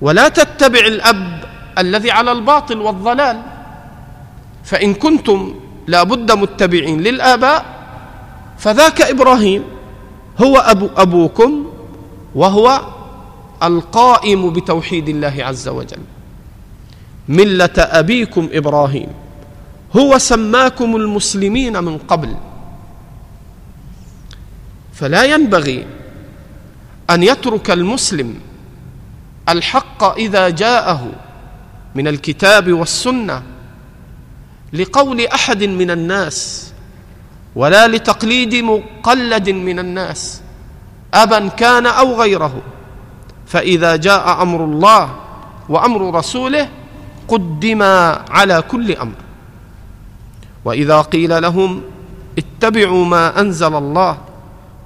[0.03, 1.43] ولا تتبع الأب
[1.79, 3.37] الذي على الباطل والضلال.
[4.63, 5.55] فإن كنتم
[5.87, 7.65] لابد متبعين للآباء
[8.57, 9.63] فذاك إبراهيم
[10.39, 11.51] هو أبو أبوكم
[12.35, 12.81] وهو
[13.63, 16.03] القائم بتوحيد الله عز وجل.
[17.29, 19.09] ملة أبيكم إبراهيم
[19.95, 22.35] هو سماكم المسلمين من قبل.
[24.93, 25.87] فلا ينبغي
[27.09, 28.35] أن يترك المسلم
[29.49, 31.07] الحق إذا جاءه
[31.95, 33.43] من الكتاب والسنة
[34.73, 36.71] لقول أحد من الناس
[37.55, 40.41] ولا لتقليد مقلد من الناس
[41.13, 42.61] أبا كان أو غيره.
[43.47, 45.15] فإذا جاء أمر الله
[45.69, 46.69] وأمر رسوله
[47.27, 47.81] قدم
[48.29, 49.15] على كل أمر.
[50.65, 51.81] وإذا قيل لهم
[52.37, 54.17] اتبعوا ما أنزل الله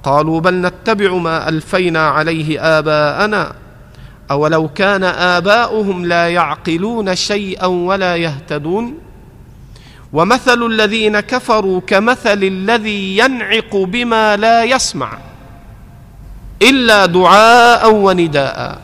[0.02, 3.52] قالوا بل نتبع ما ألفينا عليه آباءنا
[4.30, 8.98] أولو كان آباؤهم لا يعقلون شيئا ولا يهتدون؟
[10.12, 15.18] ومثل الذين كفروا كمثل الذي ينعق بما لا يسمع
[16.62, 18.80] إلا دعاء ونداء.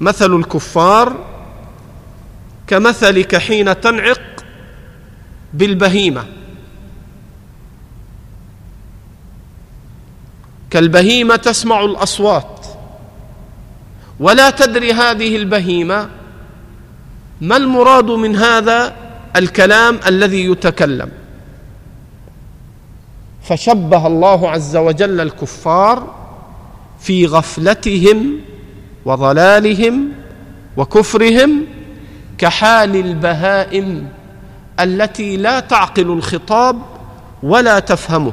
[0.00, 1.24] مثل الكفار
[2.66, 4.20] كمثلك حين تنعق
[5.54, 6.24] بالبهيمة.
[10.70, 12.57] كالبهيمة تسمع الأصوات.
[14.20, 16.08] ولا تدري هذه البهيمة
[17.40, 18.94] ما المراد من هذا
[19.36, 21.10] الكلام الذي يتكلم؟
[23.42, 26.14] فشبه الله عز وجل الكفار
[27.00, 28.40] في غفلتهم
[29.04, 30.08] وضلالهم
[30.76, 31.64] وكفرهم
[32.38, 34.08] كحال البهائم
[34.80, 36.78] التي لا تعقل الخطاب
[37.42, 38.32] ولا تفهمه.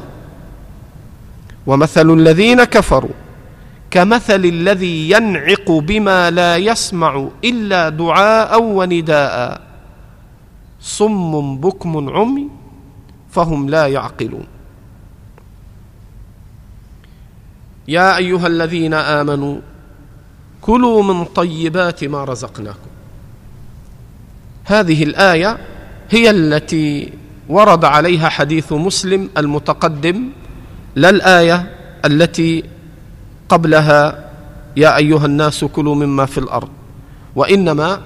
[1.68, 3.25] ومثل الذين كفروا
[3.96, 9.62] كمثل الذي ينعق بما لا يسمع إلا دعاء ونداء.
[10.82, 12.48] صم بكم عمي
[13.32, 14.48] فهم لا يعقلون.
[17.88, 19.58] يا أيها الذين آمنوا
[20.62, 22.92] كلوا من طيبات ما رزقناكم.
[24.66, 25.58] هذه الآية
[26.10, 27.14] هي التي
[27.50, 30.30] ورد عليها حديث مسلم المتقدم
[30.96, 31.72] لا الآية
[32.06, 32.75] التي
[33.50, 34.30] قبلها
[34.78, 36.70] يا أيها الناس كلوا مما في الأرض
[37.36, 38.02] وإنما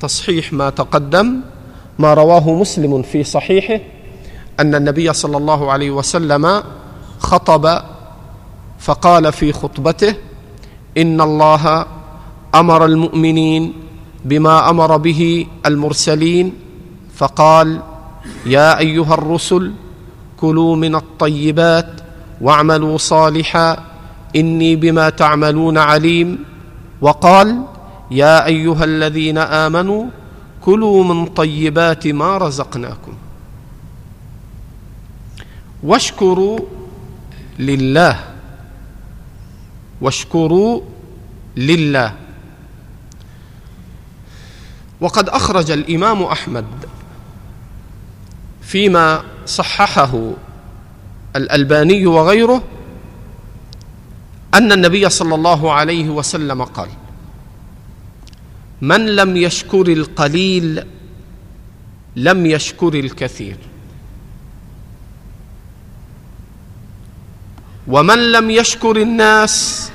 [0.00, 1.40] تصحيح ما تقدم
[1.98, 3.80] ما رواه مسلم في صحيحه
[4.60, 6.62] أن النبي صلى الله عليه وسلم
[7.18, 7.82] خطب
[8.78, 10.14] فقال في خطبته
[10.98, 11.86] إن الله
[12.54, 13.72] أمر المؤمنين
[14.24, 16.52] بما أمر به المرسلين
[17.14, 17.80] فقال
[18.46, 19.72] يا أيها الرسل
[20.40, 21.88] كلوا من الطيبات
[22.40, 23.93] واعملوا صالحا
[24.36, 26.44] إني بما تعملون عليم.
[27.00, 27.64] وقال
[28.10, 30.04] يا أيها الذين آمنوا
[30.60, 33.14] كلوا من طيبات ما رزقناكم.
[35.82, 36.58] واشكروا
[37.58, 38.24] لله.
[40.00, 40.80] واشكروا
[41.56, 42.14] لله.
[45.00, 46.64] وقد أخرج الإمام أحمد
[48.62, 50.30] فيما صححه
[51.36, 52.62] الألباني وغيره
[54.54, 56.88] أن النبي صلى الله عليه وسلم قال
[58.80, 60.86] من لم يشكر القليل
[62.16, 63.56] لم يشكر الكثير.
[67.88, 69.90] ومن لم يشكر الناس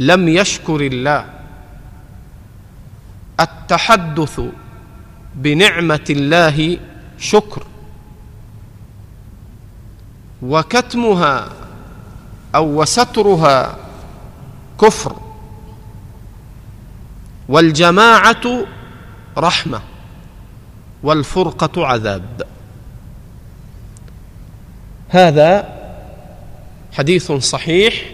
[0.00, 1.24] لم يشكر الله.
[3.40, 4.40] التحدث
[5.34, 6.78] بنعمة الله
[7.18, 7.66] شكر
[10.42, 11.59] وكتمها
[12.54, 13.76] أو وسترها
[14.80, 15.16] كفر.
[17.48, 18.64] والجماعة
[19.38, 19.80] رحمة
[21.02, 22.42] والفرقة عذاب.
[25.08, 25.80] هذا
[26.92, 28.10] حديث صحيح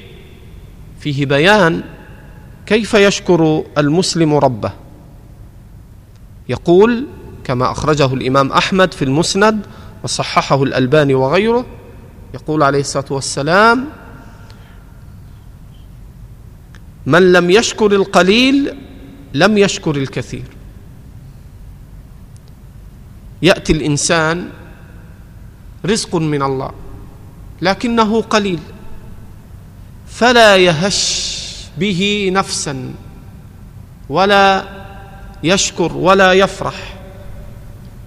[1.01, 1.83] فيه بيان
[2.67, 4.73] كيف يشكر المسلم ربه.
[6.49, 7.07] يقول
[7.45, 9.67] كما أخرجه الإمام أحمد في المسند
[10.03, 11.67] وصححه الألباني وغيره
[12.35, 13.89] يقول عليه الصلاة والسلام
[17.07, 18.77] من لم يشكر القليل
[19.35, 20.45] لم يشكر الكثير.
[23.43, 24.49] يأتي الإنسان
[25.85, 26.73] رزق من الله
[27.63, 28.59] لكنه قليل
[30.07, 31.37] فلا يهش
[31.79, 32.95] به نفسا
[34.09, 34.69] ولا
[35.43, 36.97] يشكر ولا يفرح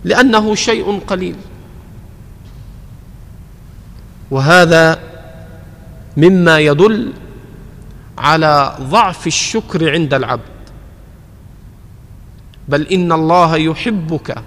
[0.04, 1.36] لأنه شيء قليل.
[4.32, 5.00] وهذا
[6.18, 7.14] مما يدل
[8.20, 10.60] على ضعف الشكر عند العبد.
[12.68, 14.44] بل إن الله يحبك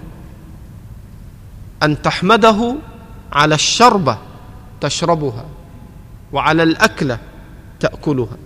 [1.83, 2.75] أن تحمده
[3.33, 4.17] على الشربه
[4.81, 5.45] تشربها
[6.33, 7.17] وعلى الاكله
[7.79, 8.37] تأكلها.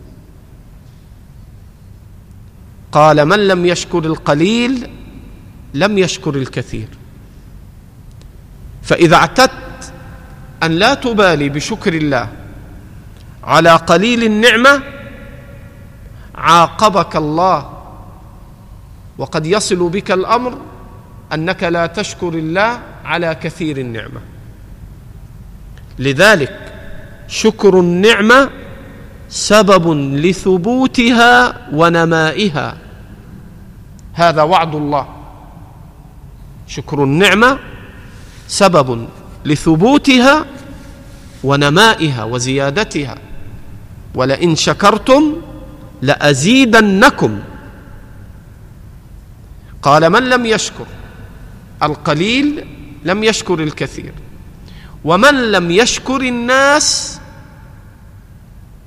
[2.92, 4.90] قال من لم يشكر القليل
[5.74, 6.88] لم يشكر الكثير.
[8.84, 9.94] فإذا اعتدت
[10.64, 12.30] أن لا تبالي بشكر الله
[13.44, 14.84] على قليل النعمة
[16.38, 17.70] عاقبك الله
[19.18, 20.58] وقد يصل بك الأمر
[21.34, 24.22] أنك لا تشكر الله على كثير النعمة.
[26.00, 26.74] لذلك
[27.28, 28.50] شكر النعمة
[29.30, 32.78] سبب لثبوتها ونمائها.
[34.14, 35.08] هذا وعد الله.
[36.68, 37.60] شكر النعمة
[38.48, 39.08] سبب
[39.46, 40.46] لثبوتها
[41.44, 43.16] ونمائها وزيادتها.
[44.16, 45.36] ولئن شكرتم
[46.02, 47.40] لأزيدنكم.
[49.82, 50.86] قال من لم يشكر؟
[51.84, 52.66] القليل
[53.04, 54.14] لم يشكر الكثير.
[55.04, 57.20] ومن لم يشكر الناس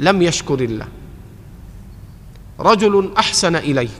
[0.00, 0.86] لم يشكر الله.
[2.60, 3.90] رجل أحسن إليك.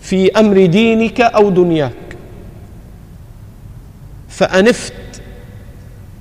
[0.00, 2.16] في أمر دينك أو دنياك.
[4.28, 5.22] فأنفت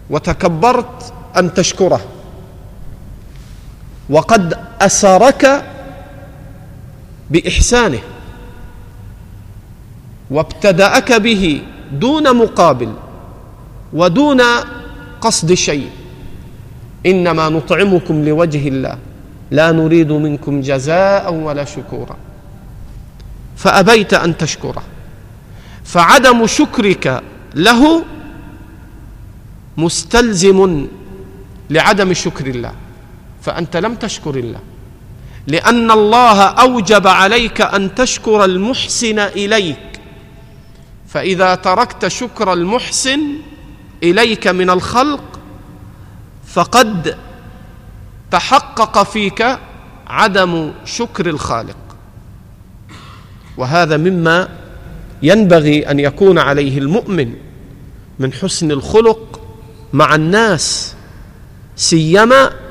[0.09, 2.14] وتكبرت أن تشكره.
[4.09, 5.65] وقد أسرك
[7.31, 7.99] بإحسانه
[10.31, 12.93] وابتدأك به دون مقابل
[13.93, 14.41] ودون
[15.21, 15.89] قصد شيء.
[17.05, 18.97] إنما نطعمكم لوجه الله
[19.51, 22.17] لا نريد منكم جزاء ولا شكورا.
[23.57, 24.83] فأبيت أن تشكره.
[25.83, 27.21] فعدم شكرك
[27.55, 28.03] له
[29.77, 30.87] مستلزم
[31.69, 32.73] لعدم شكر الله.
[33.45, 34.59] فأنت لم تشكر الله.
[35.47, 40.01] لأن الله أوجب عليك أن تشكر المحسن إليك.
[41.07, 43.19] فإذا تركت شكر المحسن
[44.03, 45.39] إليك من الخلق
[46.47, 47.17] فقد
[48.31, 49.59] تحقق فيك
[50.07, 51.77] عدم شكر الخالق.
[53.57, 54.49] وهذا مما
[55.21, 57.33] ينبغي أن يكون عليه المؤمن
[58.19, 59.41] من حسن الخلق
[59.93, 60.95] مع الناس
[61.75, 62.64] سيما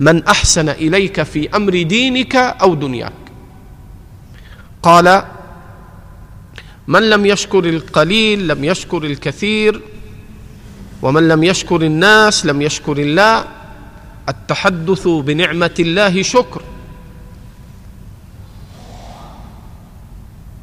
[0.00, 3.12] من أحسن إليك في أمر دينك أو دنياك.
[4.82, 5.24] قال
[6.86, 9.82] من لم يشكر القليل لم يشكر الكثير
[11.02, 13.44] ومن لم يشكر الناس لم يشكر الله
[14.28, 16.62] التحدث بنعمة الله شكر.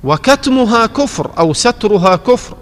[0.04, 2.58] وكتمها كفر أو سترها كفر.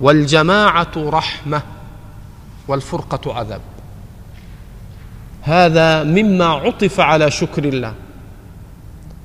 [0.00, 1.62] والجماعة رحمة
[2.68, 3.60] والفرقة عذاب.
[5.46, 7.92] هذا مما عطف على شكر الله.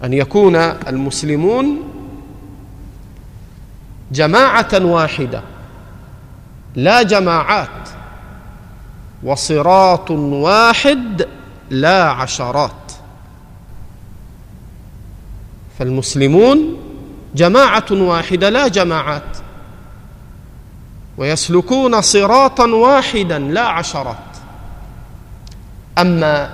[0.03, 1.79] أن يكون المسلمون
[4.11, 5.41] جماعة واحدة
[6.75, 7.89] لا جماعات
[9.23, 11.27] وصراط واحد
[11.69, 12.91] لا عشرات.
[15.79, 16.77] فالمسلمون
[17.35, 19.37] جماعة واحدة لا جماعات
[21.17, 24.28] ويسلكون صراطا واحدا لا عشرات.
[26.01, 26.49] أما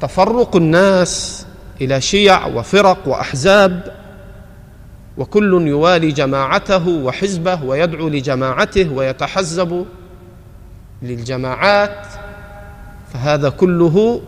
[0.00, 1.46] تفرق الناس
[1.80, 3.92] إلى شيع وفرق وأحزاب
[5.18, 9.86] وكل يوالي جماعته وحزبه ويدعو لجماعته ويتحزب
[11.02, 12.06] للجماعات
[13.12, 14.20] فهذا كله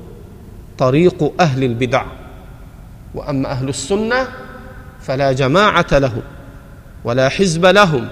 [0.78, 2.04] طريق أهل البدع.
[3.14, 4.28] وأما أهل السنة
[5.00, 6.22] فلا جماعة لهم
[7.04, 8.08] ولا حزب لهم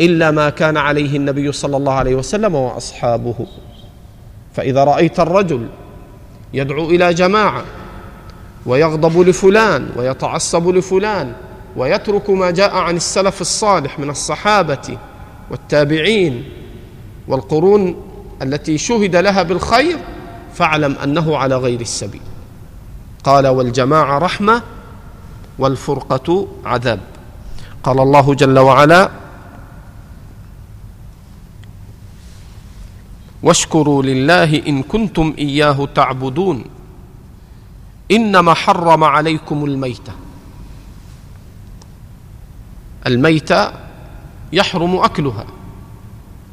[0.00, 3.46] إلا ما كان عليه النبي صلى الله عليه وسلم وأصحابه.
[4.54, 5.68] فإذا رأيت الرجل
[6.52, 7.64] يدعو إلى جماعة
[8.66, 11.32] ويغضب لفلان ويتعصب لفلان
[11.76, 14.98] ويترك ما جاء عن السلف الصالح من الصحابة
[15.50, 16.44] والتابعين
[17.28, 18.02] والقرون
[18.42, 19.98] التي شهد لها بالخير
[20.54, 22.20] فاعلم أنه على غير السبيل.
[23.24, 24.62] قال والجماعة رحمة
[25.58, 27.00] والفرقة عذاب.
[27.82, 29.10] قال الله جل وعلا
[33.42, 36.64] واشكروا لله إن كنتم إياه تعبدون.
[38.10, 40.12] إنما حرم عليكم الميتة.
[43.06, 43.72] الميتة
[44.52, 45.46] يحرم أكلها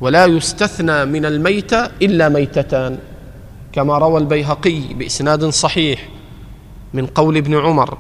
[0.01, 2.99] ولا يستثنى من الميتة إلا ميتتان.
[3.73, 6.09] كما روى البيهقي بإسناد صحيح
[6.93, 7.97] من قول ابن عمر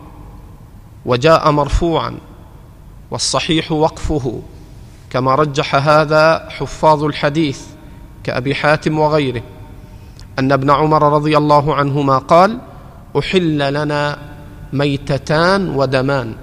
[1.05, 2.17] وجاء مرفوعا
[3.11, 4.41] والصحيح وقفه.
[5.09, 7.61] كما رجح هذا حفاظ الحديث.
[8.23, 9.43] كأبي حاتم وغيره.
[10.39, 12.59] أن ابن عمر رضي الله عنهما قال
[13.19, 14.17] أحل لنا
[14.73, 16.35] ميتتان ودمان.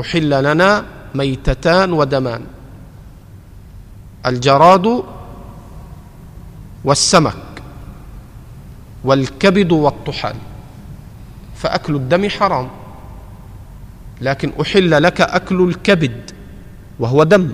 [0.00, 2.42] أحل لنا ميتتان ودمان.
[4.26, 5.02] الجراد
[6.84, 7.62] والسمك
[9.04, 10.36] والكبد والطحال.
[11.56, 12.68] فأكل الدم حرام
[14.20, 16.30] لكن أحل لك أكل الكبد
[16.98, 17.52] وهو دم.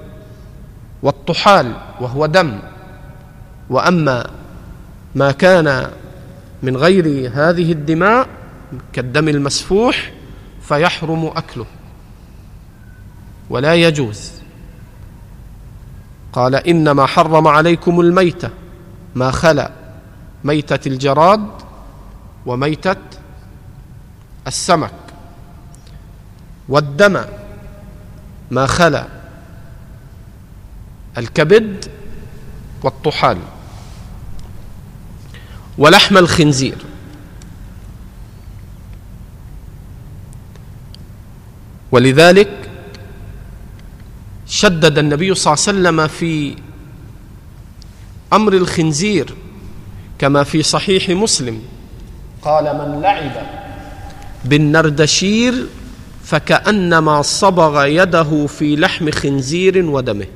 [1.03, 2.59] والطحال وهو دم.
[3.71, 4.31] وأما
[5.15, 5.91] ما كان
[6.63, 8.29] من غير هذه الدماء
[8.93, 10.13] كالدم المسفوح
[10.63, 11.67] فيحرم أكله.
[13.51, 14.33] ولا يجوز.
[16.33, 18.51] قال إنما حرم عليكم الميتة
[19.15, 19.71] ما خلا
[20.45, 21.49] ميتة الجراد
[22.47, 22.97] وميتة
[24.47, 24.93] السمك.
[26.69, 27.25] والدم
[28.51, 29.16] ما خلا.
[31.19, 31.85] الكبد
[32.83, 33.39] والطحال
[35.79, 36.77] ولحم الخنزير.
[41.93, 42.71] ولذلك
[44.47, 46.57] شدد النبي صلى الله عليه وسلم في
[48.33, 49.35] أمر الخنزير
[50.19, 51.63] كما في صحيح مسلم.
[52.43, 53.33] قال من لعب
[54.45, 55.67] بالنردشير
[56.25, 60.27] فكأنما صبغ يده في لحم خنزير ودمه.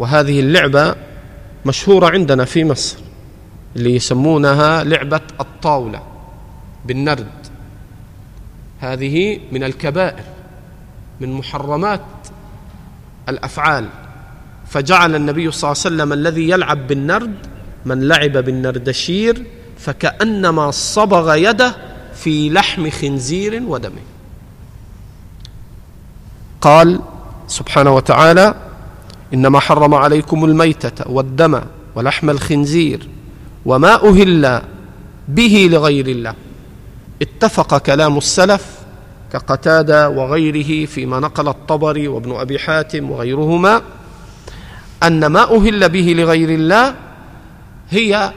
[0.00, 0.94] وهذه اللعبة
[1.66, 2.98] مشهورة عندنا في مصر
[3.76, 6.02] اللي يسمونها لعبة الطاولة
[6.84, 7.26] بالنرد.
[8.80, 10.24] هذه من الكبائر
[11.20, 12.00] من محرمات
[13.28, 13.88] الأفعال.
[14.68, 17.34] فجعل النبي صلى الله عليه وسلم الذي يلعب بالنرد
[17.84, 19.46] من لعب بالنردشير
[19.78, 21.76] فكأنما صبغ يده
[22.14, 24.02] في لحم خنزير ودمه.
[26.60, 27.00] قال
[27.46, 28.69] سبحانه وتعالى
[29.34, 31.60] إنما حرم عليكم الميتة والدم
[31.94, 33.08] ولحم الخنزير
[33.64, 34.62] وما أهل
[35.28, 36.34] به لغير الله.
[37.22, 38.66] اتفق كلام السلف
[39.32, 43.82] كقتادة وغيره فيما نقل الطبري وابن أبي حاتم وغيرهما
[45.02, 46.94] أن ما أهل به لغير الله
[47.90, 48.32] هي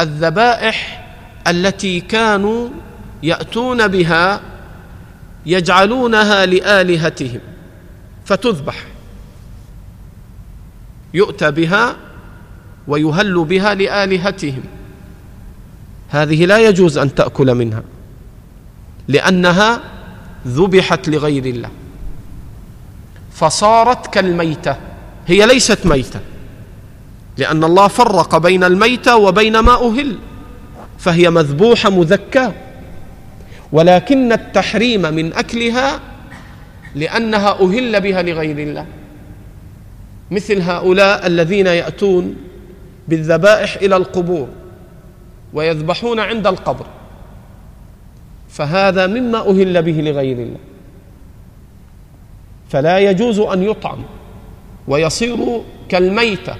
[0.00, 1.06] الذبائح
[1.46, 2.68] التي كانوا
[3.22, 4.40] يأتون بها
[5.46, 7.40] يجعلونها لآلهتهم.
[8.24, 8.84] فتذبح.
[11.14, 11.96] يؤتى بها
[12.88, 14.62] ويهل بها لآلهتهم.
[16.08, 17.82] هذه لا يجوز أن تأكل منها
[19.08, 19.80] لأنها
[20.46, 21.70] ذبحت لغير الله.
[23.32, 24.76] فصارت كالميتة
[25.26, 26.20] هي ليست ميتة
[27.38, 30.18] لأن الله فرق بين الميتة وبين ما أهل
[30.98, 32.52] فهي مذبوحة مذكاة.
[33.72, 36.00] ولكن التحريم من أكلها
[36.94, 38.86] لأنها أهل بها لغير الله.
[40.30, 42.36] مثل هؤلاء الذين يأتون
[43.08, 44.48] بالذبائح إلى القبور
[45.52, 46.86] ويذبحون عند القبر.
[48.48, 50.58] فهذا مما أهل به لغير الله.
[52.68, 53.98] فلا يجوز أن يطعم
[54.88, 55.36] ويصير
[55.88, 56.56] كالميتة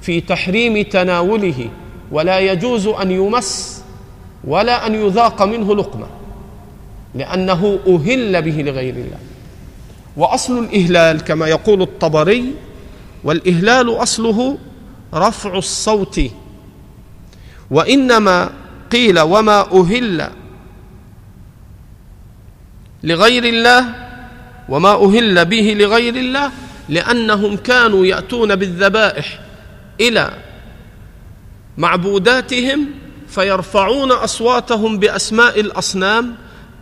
[0.00, 1.68] في تحريم تناوله
[2.12, 3.84] ولا يجوز أن يمس
[4.44, 6.06] ولا أن يذاق منه لقمة
[7.14, 9.18] لأنه أهل به لغير الله.
[10.16, 12.54] وأصل الإهلال كما يقول الطبري
[13.24, 14.58] والإهلال أصله
[15.14, 16.20] رفع الصوت.
[17.70, 18.50] وإنما
[18.92, 20.30] قيل وما أهل
[23.02, 23.94] لغير الله
[24.68, 26.50] وما أهل به لغير الله
[26.88, 29.40] لأنهم كانوا يأتون بالذبائح
[30.00, 30.30] إلى
[31.78, 32.86] معبوداتهم
[33.28, 36.34] فيرفعون أصواتهم بأسماء الأصنام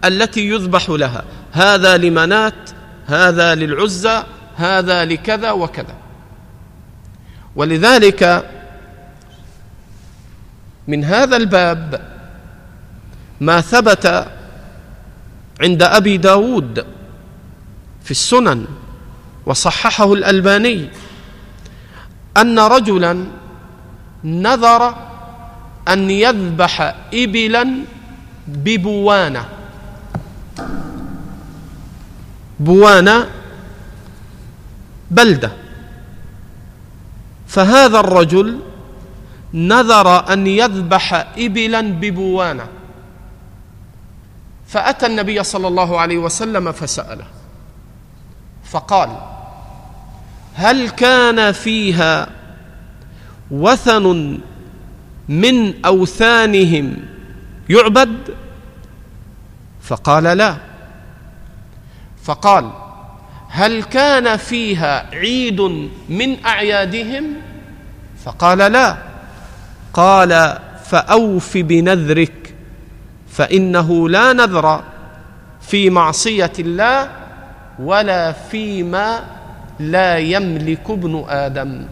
[0.05, 1.24] التي يذبح لها.
[1.53, 2.70] هذا لمنات
[3.09, 4.23] هذا للعزى
[4.57, 5.95] هذا لكذا وكذا.
[7.57, 8.51] ولذلك
[10.89, 12.01] من هذا الباب
[13.41, 14.29] ما ثبت
[15.61, 16.87] عند أبي داود
[18.05, 18.67] في السنن
[19.47, 20.89] وصححه الألباني
[22.37, 23.25] أن رجلا
[24.25, 24.95] نذر
[25.89, 27.65] أن يذبح إبلا
[28.49, 29.45] ببوانة.
[32.61, 33.27] بوانة
[35.11, 35.53] بلدة.
[37.47, 38.61] فهذا الرجل
[39.55, 42.67] نذر أن يذبح إبلا ببوانة
[44.67, 47.25] فأتى النبي صلى الله عليه وسلم فسأله
[48.65, 49.09] فقال
[50.55, 52.29] هل كان فيها
[53.51, 54.39] وثن
[55.29, 56.97] من أوثانهم
[57.69, 58.19] يعبد؟
[59.83, 60.68] فقال لا.
[62.29, 62.70] فقال
[63.49, 65.61] هل كان فيها عيد
[66.09, 67.24] من أعيادهم؟
[68.24, 68.97] فقال لا.
[69.95, 72.55] قال فأوف بنذرك
[73.29, 74.83] فإنه لا نذر
[75.61, 77.09] في معصية الله
[77.79, 79.24] ولا فيما
[79.81, 81.87] لا يملك ابن آدم.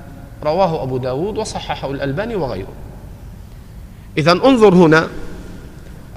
[0.44, 2.72] رواه أبو داود وصححه الألباني وغيره.
[4.18, 5.08] اذا انظر هنا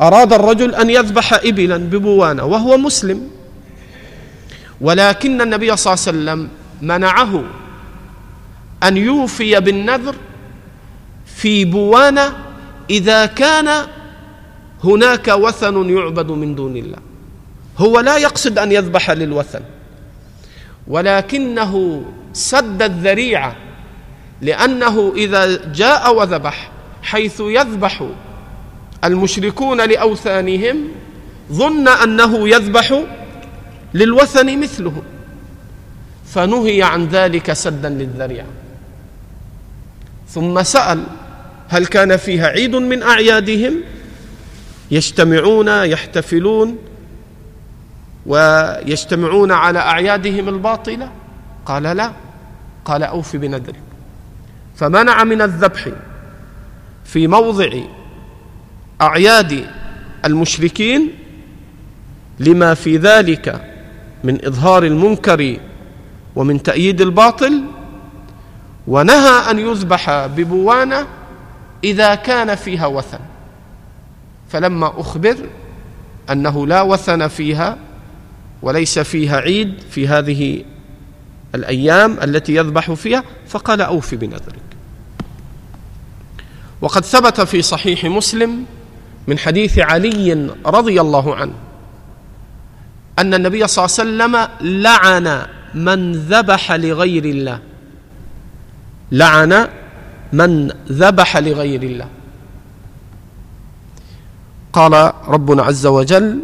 [0.01, 3.38] أراد الرجل أن يذبح ابلا ببوانه وهو مسلم.
[4.81, 6.49] ولكن النبي صلى الله عليه وسلم
[6.81, 7.43] منعه
[8.83, 10.15] أن يوفي بالنذر
[11.25, 12.35] في بوانه
[12.89, 13.87] إذا كان
[14.83, 16.97] هناك وثن يعبد من دون الله.
[17.77, 19.61] هو لا يقصد أن يذبح للوثن
[20.87, 22.03] ولكنه
[22.33, 23.55] سد الذريعة
[24.41, 26.71] لأنه إذا جاء وذبح
[27.03, 28.03] حيث يذبح
[29.03, 30.87] المشركون لأوثانهم
[31.51, 33.03] ظن أنه يذبح
[33.93, 35.03] للوثن مثله.
[36.25, 38.47] فنهي عن ذلك سدا للذريعة.
[40.29, 41.03] ثم سأل
[41.69, 43.73] هل كان فيها عيد من أعيادهم؟
[44.91, 46.77] يجتمعون يحتفلون
[48.25, 51.11] ويجتمعون على أعيادهم الباطلة؟
[51.65, 52.11] قال لا.
[52.85, 53.81] قال أوف بنذرك
[54.75, 55.87] فمنع من الذبح
[57.05, 57.69] في موضع
[59.01, 59.65] أعياد
[60.25, 61.11] المشركين
[62.39, 63.61] لما في ذلك
[64.23, 65.57] من إظهار المنكر
[66.35, 67.63] ومن تأييد الباطل
[68.87, 71.07] ونهى أن يذبح ببوانة
[71.83, 73.19] إذا كان فيها وثن.
[74.49, 75.35] فلما أخبر
[76.31, 77.77] أنه لا وثن فيها
[78.61, 80.63] وليس فيها عيد في هذه
[81.55, 84.69] الأيام التي يذبح فيها فقال أوف بنذرك
[86.81, 88.65] وقد ثبت في صحيح مسلم
[89.27, 91.53] من حديث علي رضي الله عنه
[93.19, 94.33] أن النبي صلى الله عليه وسلم
[94.81, 95.27] لعن
[95.75, 97.59] من ذبح لغير الله.
[99.11, 99.67] لعن
[100.33, 102.07] من ذبح لغير الله.
[104.73, 104.93] قال
[105.27, 106.39] ربنا عز وجل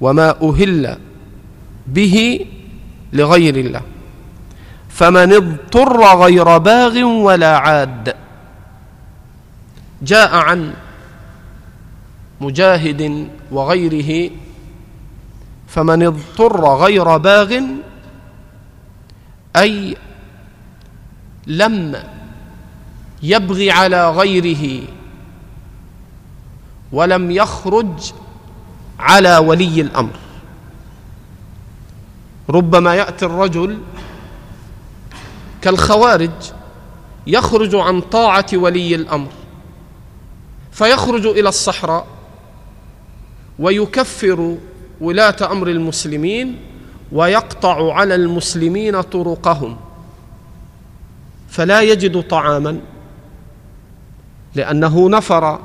[0.00, 0.96] وما أهل
[1.86, 2.46] به
[3.12, 3.82] لغير الله.
[4.88, 8.14] فمن اضطر غير باغ ولا عاد.
[10.02, 10.72] جاء عن
[12.40, 14.30] مجاهد وغيره
[15.68, 17.60] فمن اضطر غير باغ
[19.56, 19.96] أي
[21.46, 22.02] لم
[23.22, 24.82] يبغي على غيره
[26.92, 28.12] ولم يخرج
[28.98, 30.16] على ولي الأمر.
[32.50, 33.78] ربما يأتي الرجل
[35.62, 36.30] كالخوارج
[37.26, 39.28] يخرج عن طاعة ولي الأمر
[40.72, 42.06] فيخرج إلى الصحراء
[43.58, 44.56] ويكفر
[45.00, 46.56] ولاة أمر المسلمين
[47.12, 49.76] ويقطع على المسلمين طرقهم
[51.48, 52.80] فلا يجد طعاما
[54.54, 55.58] لأنه نفر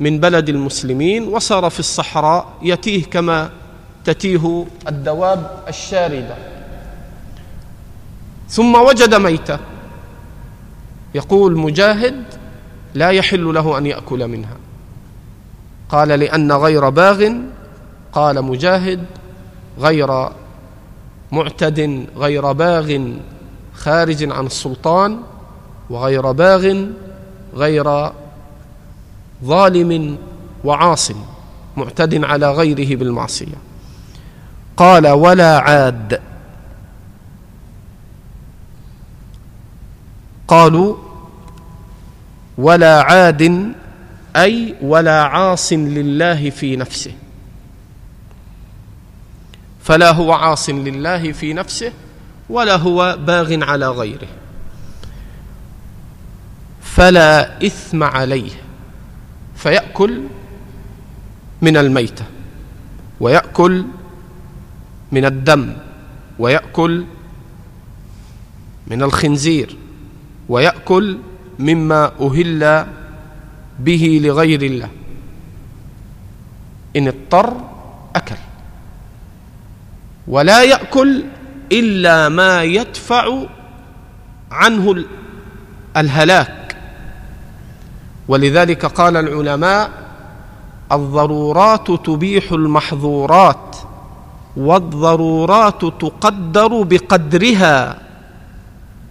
[0.00, 3.50] من بلد المسلمين وصار في الصحراء يتيه كما
[4.04, 6.36] تتيه الدواب الشارده.
[8.48, 9.58] ثم وجد ميته.
[11.14, 12.24] يقول مجاهد
[12.94, 14.56] لا يحل له أن يأكل منها.
[15.88, 17.32] قال لأن غير باغ
[18.12, 19.04] قال مجاهد
[19.78, 20.28] غير
[21.32, 22.98] معتد غير باغ
[23.74, 25.18] خارج عن السلطان
[25.90, 26.84] وغير باغ
[27.54, 28.10] غير
[29.44, 30.18] ظالم
[30.64, 31.12] وعاص
[31.76, 33.56] معتد على غيره بالمعصية.
[34.76, 36.20] قال ولا عاد.
[40.48, 40.96] قالوا
[42.58, 43.72] ولا عاد
[44.36, 47.12] أي ولا عاص لله في نفسه.
[49.82, 51.92] فلا هو عاص لله في نفسه
[52.48, 54.28] ولا هو باغ على غيره.
[56.82, 58.50] فلا إثم عليه
[59.56, 60.22] فيأكل
[61.62, 62.24] من الميتة
[63.20, 63.84] ويأكل
[65.12, 65.76] من الدم
[66.38, 67.04] ويأكل
[68.86, 69.76] من الخنزير
[70.48, 71.18] ويأكل
[71.58, 72.86] مما أهل
[73.78, 74.88] به لغير الله.
[76.96, 77.56] إن اضطر
[78.16, 78.36] أكل.
[80.32, 81.24] ولا يأكل
[81.72, 83.24] إلا ما يدفع
[84.50, 85.04] عنه
[85.96, 86.76] الهلاك.
[88.28, 89.90] ولذلك قال العلماء
[90.92, 93.76] الضرورات تبيح المحظورات
[94.56, 97.98] والضرورات تقدر بقدرها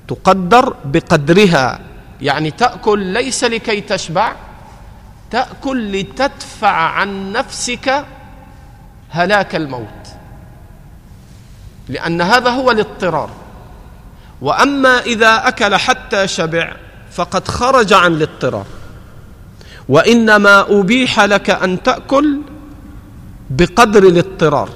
[0.07, 1.79] تقدر بقدرها.
[2.21, 4.33] يعني تأكل ليس لكي تشبع
[5.31, 8.05] تأكل لتدفع عن نفسك
[9.09, 10.00] هلاك الموت.
[11.89, 13.29] لأن هذا هو الاضطرار.
[14.41, 16.73] وأما إذا أكل حتى شبع
[17.11, 18.65] فقد خرج عن الاضطرار.
[19.89, 22.41] وإنما أبيح لك أن تأكل
[23.49, 24.69] بقدر الاضطرار.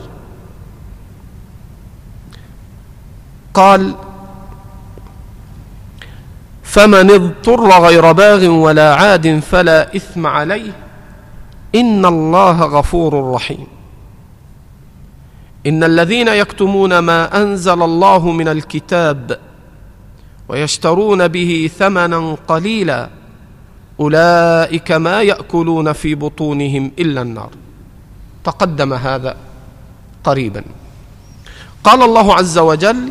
[3.54, 3.96] قال
[6.64, 10.72] فمن اضطر غير باغ ولا عاد فلا إثم عليه
[11.76, 13.75] إن الله غفور رحيم.
[15.68, 19.40] إن الذين يكتمون ما أنزل الله من الكتاب
[20.50, 23.10] ويشترون به ثمنا قليلا
[24.00, 27.50] أولئك ما يأكلون في بطونهم إلا النار.
[28.44, 29.36] تقدم هذا
[30.24, 30.64] قريبا.
[31.84, 33.10] قال الله عز وجل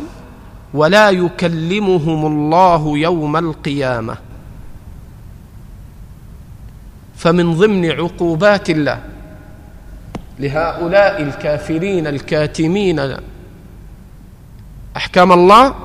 [0.73, 4.17] ولا يكلمهم الله يوم القيامة
[7.15, 9.14] فمن ضمن عقوبات الله
[10.39, 13.17] لهؤلاء الكافرين الكاتمين.
[14.97, 15.75] أحكام الله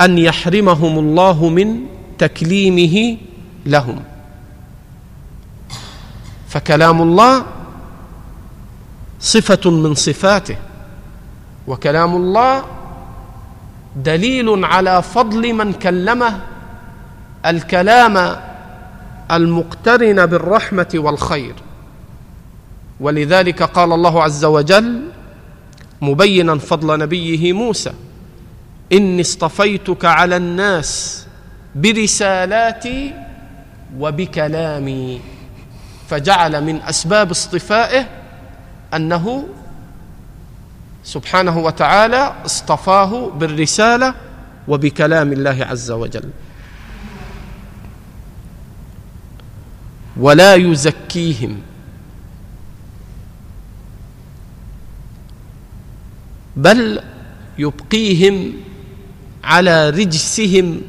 [0.00, 1.86] أن يحرمهم الله من
[2.18, 3.16] تكليمه
[3.66, 4.02] لهم.
[6.48, 7.44] فكلام الله
[9.20, 10.56] صفة من صفاته
[11.66, 12.64] وكلام الله
[13.96, 16.40] دليل على فضل من كلمه
[17.46, 18.36] الكلام
[19.30, 21.54] المقترن بالرحمة والخير.
[23.00, 25.02] ولذلك قال الله عز وجل
[26.00, 27.92] مبينا فضل نبيه موسى
[28.92, 31.24] إني اصطفيتك على الناس
[31.74, 33.14] برسالاتي
[33.98, 35.20] وبكلامي
[36.08, 38.06] فجعل من أسباب اصطفائه
[38.94, 39.48] أنه
[41.04, 44.14] سبحانه وتعالى اصطفاه بالرسالة
[44.68, 46.30] وبكلام الله عز وجل.
[50.16, 51.60] ولا يزكيهم
[56.60, 57.00] بل
[57.58, 58.52] يبقيهم
[59.44, 60.80] على رجسهم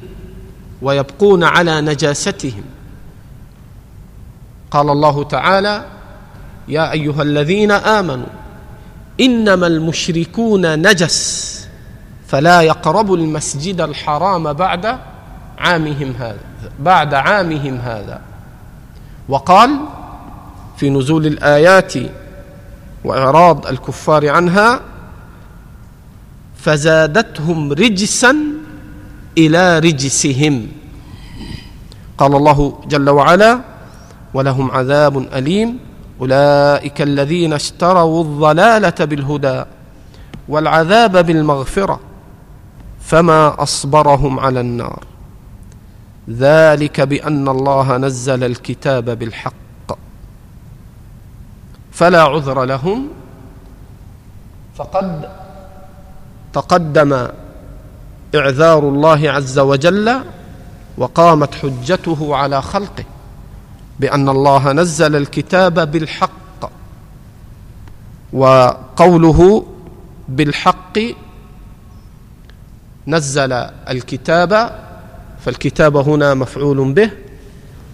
[0.82, 2.64] ويبقون على نجاستهم.
[4.72, 5.86] قال الله تعالى
[6.68, 8.28] يا أيها الذين آمنوا
[9.20, 11.68] إنما المشركون نجس
[12.28, 14.98] فلا يقربوا المسجد الحرام بعد
[15.58, 16.40] عامهم هذا
[16.80, 18.22] بعد عامهم هذا.
[19.30, 19.80] وقال
[20.78, 21.94] في نزول الآيات
[23.04, 24.80] وإعراض الكفار عنها
[26.62, 28.36] فزادتهم رجسا
[29.38, 30.68] إلى رجسهم.
[32.18, 33.60] قال الله جل وعلا
[34.34, 35.80] ولهم عذاب أليم.
[36.22, 39.64] أولئك الذين اشتروا الضلالة بالهدى
[40.48, 42.00] والعذاب بالمغفرة
[43.02, 45.04] فما أصبرهم على النار.
[46.30, 49.98] ذلك بأن الله نزل الكتاب بالحق.
[51.92, 53.08] فلا عذر لهم.
[54.78, 55.41] فقد
[56.54, 57.28] تقدم
[58.36, 60.20] اعذار الله عز وجل
[60.98, 63.04] وقامت حجته على خلقه
[64.00, 66.72] بأن الله نزل الكتاب بالحق
[68.34, 69.66] وقوله
[70.30, 71.00] بالحق
[73.08, 73.52] نزل
[73.90, 74.80] الكتاب
[75.46, 77.12] فالكتاب هنا مفعول به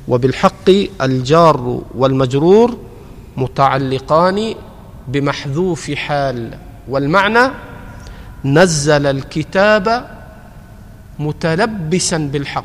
[0.07, 0.69] وبالحق
[1.01, 2.77] الجار والمجرور
[3.37, 4.55] متعلقان
[5.07, 7.51] بمحذوف حال والمعنى
[8.47, 10.09] نزل الكتاب
[11.19, 12.63] متلبسا بالحق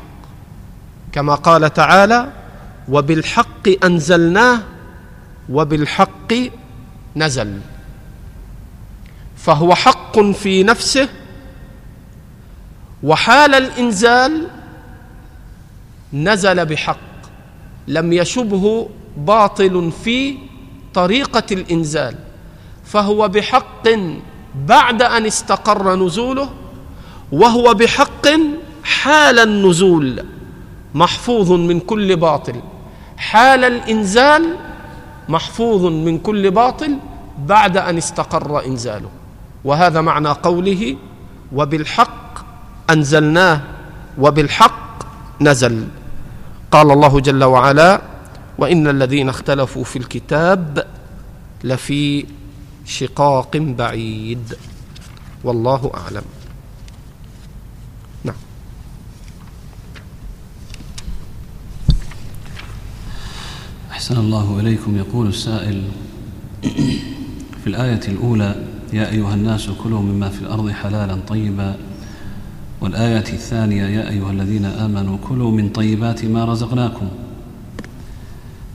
[1.11, 2.31] كما قال تعالى
[2.89, 4.59] وبالحق أنزلناه
[5.49, 6.33] وبالحق
[7.15, 7.59] نزل.
[9.37, 11.09] فهو حق في نفسه
[13.03, 14.47] وحال الإنزال
[16.13, 16.97] نزل بحق
[17.87, 20.37] لم يشبه باطل في
[20.93, 22.15] طريقة الإنزال
[22.85, 23.87] فهو بحق
[24.55, 26.49] بعد أن استقر نزوله
[27.31, 28.27] وهو بحق
[28.83, 30.25] حال النزول
[30.93, 32.61] محفوظ من كل باطل.
[33.17, 34.55] حال الإنزال
[35.29, 36.97] محفوظ من كل باطل
[37.37, 39.09] بعد أن استقر إنزاله.
[39.65, 40.95] وهذا معنى قوله
[41.55, 42.45] وبالحق
[42.89, 43.61] أنزلناه
[44.17, 45.03] وبالحق
[45.41, 45.87] نزل.
[46.71, 48.01] قال الله جل وعلا
[48.57, 50.85] وإن الذين اختلفوا في الكتاب
[51.63, 52.25] لفي
[52.85, 54.57] شقاق بعيد.
[55.43, 56.23] والله أعلم.
[58.23, 58.35] نعم.
[63.91, 64.97] أحسن الله إليكم.
[64.97, 65.83] يقول السائل
[67.63, 68.55] في الآية الأولى
[68.93, 71.75] يا أيها الناس كلوا مما في الأرض حلالا طيبا.
[72.81, 77.07] والآية الثانية يا أيها الذين آمنوا كلوا من طيبات ما رزقناكم.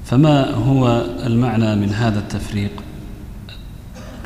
[0.04, 2.87] فما هو المعنى من هذا التفريق؟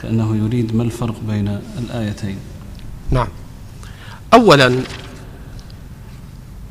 [0.02, 2.36] كأنه يريد ما الفرق بين الآيتين.
[3.10, 3.28] نعم.
[4.34, 4.80] أولا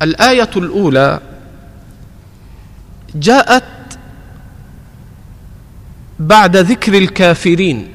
[0.02, 1.20] الآية الأولى
[3.14, 3.98] جاءت
[6.18, 7.88] بعد ذكر الكافرين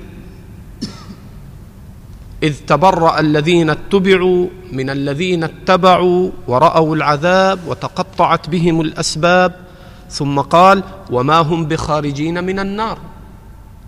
[2.43, 9.55] إذ تبرأ الذين اتبعوا من الذين اتبعوا ورأوا العذاب وتقطعت بهم الأسباب
[10.09, 12.97] ثم قال وما هم بخارجين من النار.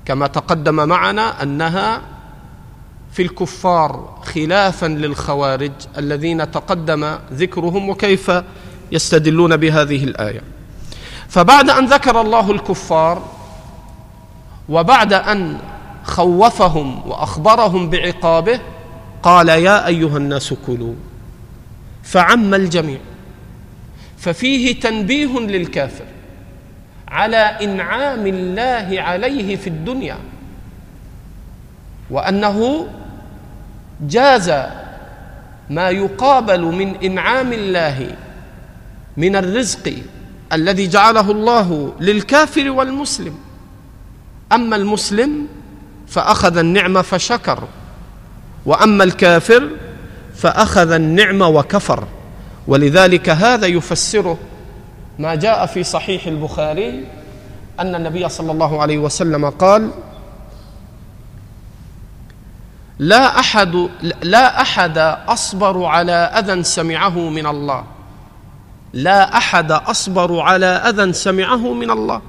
[0.09, 2.01] كما تقدم معنا أنها
[3.11, 8.31] في الكفار خلافا للخوارج الذين تقدم ذكرهم وكيف
[8.91, 10.41] يستدلون بهذه الآية.
[11.27, 13.23] فبعد أن ذكر الله الكفار
[14.69, 15.57] وبعد أن
[16.03, 18.59] خوفهم وأخبرهم بعقابه
[19.23, 20.93] قال يا أيها الناس كلوا
[22.03, 22.99] فعم الجميع
[24.17, 26.05] ففيه تنبيه للكافر.
[27.11, 30.17] على إنعام الله عليه في الدنيا
[32.09, 32.87] وأنه
[34.01, 34.49] جاز
[35.69, 38.15] ما يقابل من إنعام الله
[39.17, 39.93] من الرزق
[40.53, 43.35] الذي جعله الله للكافر والمسلم.
[44.51, 45.47] أما المسلم
[46.07, 47.63] فأخذ النعمه فشكر
[48.65, 49.69] وأما الكافر
[50.35, 52.07] فأخذ النعمه وكفر.
[52.67, 54.37] ولذلك هذا يفسره
[55.19, 57.05] ما جاء في صحيح البخاري
[57.79, 59.91] أن النبي صلى الله عليه وسلم قال
[62.99, 63.89] لا أحد
[64.21, 64.97] لا أحد
[65.27, 67.83] أصبر على أذى سمعه من الله.
[68.93, 72.21] لا أحد أصبر على أذى سمعه من الله.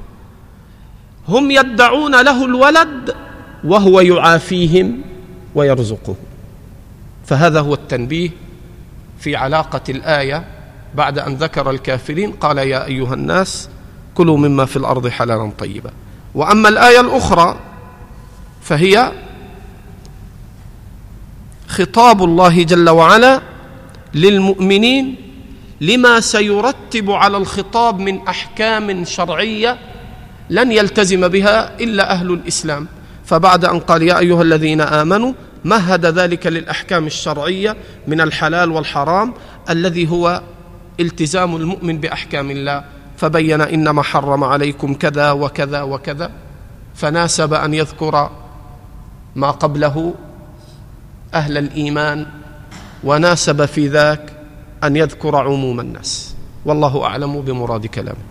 [1.28, 3.14] هم يدعون له الولد
[3.64, 5.01] وهو يعافيهم
[5.55, 6.16] ويرزقهم.
[7.26, 8.30] فهذا هو التنبيه
[9.18, 10.45] في علاقة الآية
[10.95, 13.68] بعد أن ذكر الكافرين قال يا أيها الناس
[14.14, 15.91] كلوا مما في الأرض حلالا طيبا.
[16.34, 17.57] وأما الآية الأخرى
[18.62, 19.12] فهي
[21.68, 23.41] خطاب الله جل وعلا
[24.14, 25.16] للمؤمنين
[25.80, 29.78] لما سيرتب على الخطاب من أحكام شرعية
[30.51, 32.86] لن يلتزم بها إلا أهل الإسلام.
[33.24, 35.32] فبعد أن قال يا أيها الذين آمنوا
[35.64, 37.76] مهد ذلك للأحكام الشرعية
[38.09, 39.34] من الحلال والحرام
[39.70, 40.43] الذي هو
[41.01, 42.84] التزام المؤمن بأحكام الله
[43.16, 46.30] فبين إنما حرم عليكم كذا وكذا وكذا
[46.94, 48.30] فناسب أن يذكر
[49.36, 50.14] ما قبله
[51.34, 52.26] أهل الإيمان
[53.05, 54.32] وناسب في ذاك
[54.84, 56.34] أن يذكر عموم الناس.
[56.64, 58.24] والله أعلم بمراد كلامه.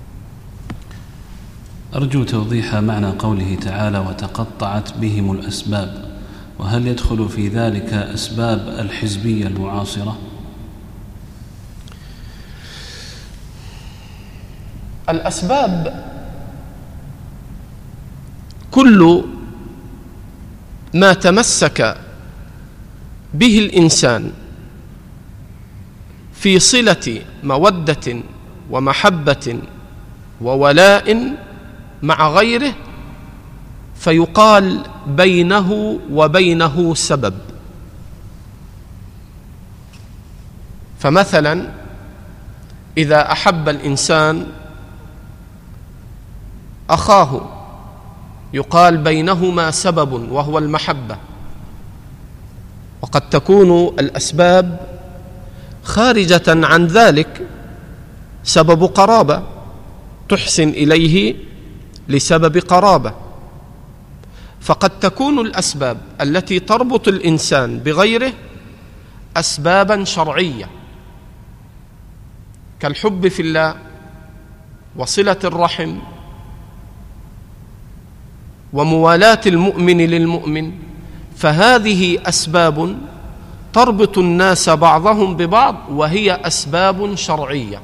[1.95, 6.09] أرجو توضيح معنى قوله تعالى وتقطعت بهم الأسباب
[6.59, 10.17] وهل يدخل في ذلك أسباب الحزبية المعاصرة؟
[15.12, 16.05] الأسباب.
[18.72, 19.24] كل
[20.93, 21.97] ما تمسك
[23.34, 24.32] به الإنسان
[26.34, 28.22] في صلة مودة
[28.70, 29.60] ومحبة
[30.41, 31.34] وولاء
[32.03, 32.74] مع غيره
[33.95, 37.34] فيقال بينه وبينه سبب.
[40.99, 41.68] فمثلا
[42.97, 44.47] إذا أحب الإنسان
[46.90, 47.42] أخاه
[48.54, 51.18] يقال بينهما سبب وهو المحبة.
[53.02, 54.80] وقد تكون الأسباب
[55.84, 57.48] خارجة عن ذلك
[58.44, 59.44] سبب قرابة
[60.30, 61.36] تحسن إليه
[62.08, 63.14] لسبب قرابة.
[64.62, 68.34] فقد تكون الأسباب التي تربط الإنسان بغيره
[69.38, 70.70] اسبابا شرعية
[72.80, 73.76] كالحب في الله
[74.96, 75.98] وصلة الرحم
[78.74, 80.72] وموالاه المؤمن للمؤمن
[81.38, 82.97] فهذه أسباب
[83.74, 87.82] تربط الناس بعضهم ببعض وهي أسباب شرعية.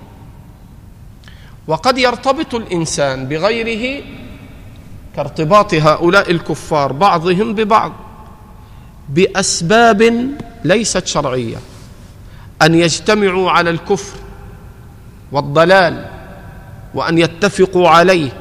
[1.68, 4.04] وقد يرتبط الإنسان بغيره
[5.16, 7.92] كارتباط هؤلاء الكفار بعضهم ببعض
[9.10, 10.32] بأسباب
[10.64, 11.58] ليست شرعية.
[12.62, 14.18] أن يجتمعوا على الكفر
[15.32, 16.06] والضلال
[16.94, 18.32] وأن يتفقوا عليه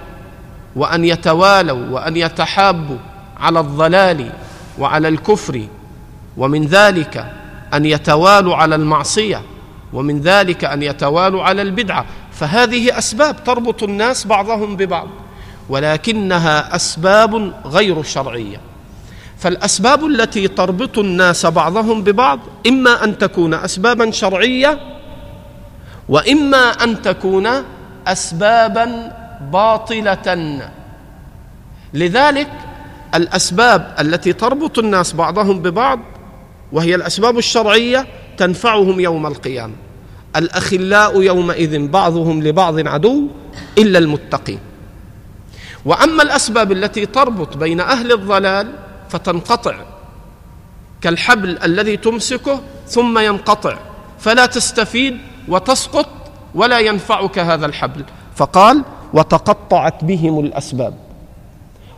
[0.76, 2.96] وأن يتوالوا وأن يتحابوا
[3.40, 4.32] على الضلال
[4.78, 5.66] وعلى الكفر
[6.36, 7.26] ومن ذلك
[7.74, 9.42] أن يتوالوا على المعصية
[9.92, 12.04] ومن ذلك أن يتوالوا على البدعة.
[12.32, 15.08] فهذه أسباب تربط الناس بعضهم ببعض
[15.68, 18.60] ولكنها أسباب غير شرعية.
[19.38, 24.80] فالأسباب التي تربط الناس بعضهم ببعض إما أن تكون اسبابا شرعية
[26.08, 27.48] وإما أن تكون
[28.06, 29.12] اسبابا
[29.50, 30.60] باطلة.
[31.94, 32.50] لذلك
[33.14, 36.00] الأسباب التي تربط الناس بعضهم ببعض
[36.72, 39.74] وهي الأسباب الشرعية تنفعهم يوم القيامة.
[40.36, 43.28] الأخلاء يومئذ بعضهم لبعض عدو
[43.78, 44.58] إلا المتقين.
[45.84, 48.72] وأما الأسباب التي تربط بين أهل الضلال
[49.08, 49.74] فتنقطع
[51.00, 53.78] كالحبل الذي تمسكه ثم ينقطع
[54.18, 55.18] فلا تستفيد
[55.48, 56.08] وتسقط
[56.54, 58.04] ولا ينفعك هذا الحبل.
[58.36, 58.82] فقال
[59.14, 60.94] وتقطعت بهم الأسباب.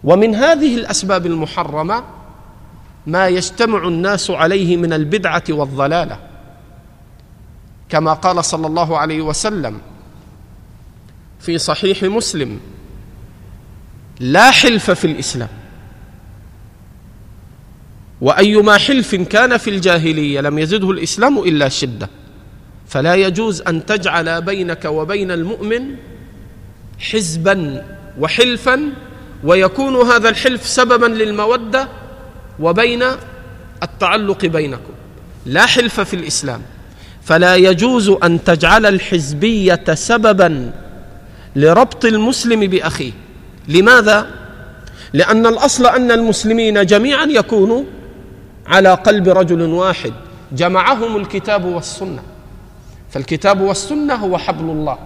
[0.05, 2.05] ومن هذه الأسباب المحرمة
[3.07, 6.19] ما يجتمع الناس عليه من البدعة والضلالة.
[7.89, 9.79] كما قال صلى الله عليه وسلم
[11.41, 12.61] في صحيح مسلم
[14.21, 15.49] لا حلف في الإسلام.
[18.21, 22.09] وأيما حلف كان في الجاهلية لم يزده الإسلام إلا شدة.
[22.89, 25.97] فلا يجوز أن تجعل بينك وبين المؤمن
[26.99, 27.85] حزبا
[28.21, 28.81] وحلفا
[29.45, 31.89] ويكون هذا الحلف سببا للمودة
[32.61, 33.03] وبين
[33.83, 34.93] التعلق بينكم.
[35.47, 36.63] لا حلف في الإسلام.
[37.23, 40.73] فلا يجوز أن تجعل الحزبية سببا
[41.57, 43.13] لربط المسلم بأخيه.
[43.69, 44.27] لماذا؟
[45.13, 47.85] لأن الأصل أن المسلمين جميعا يكونوا
[48.67, 50.13] على قلب رجل واحد.
[50.53, 52.23] جمعهم الكتاب والسنة.
[53.11, 54.99] فالكتاب والسنة هو حبل الله.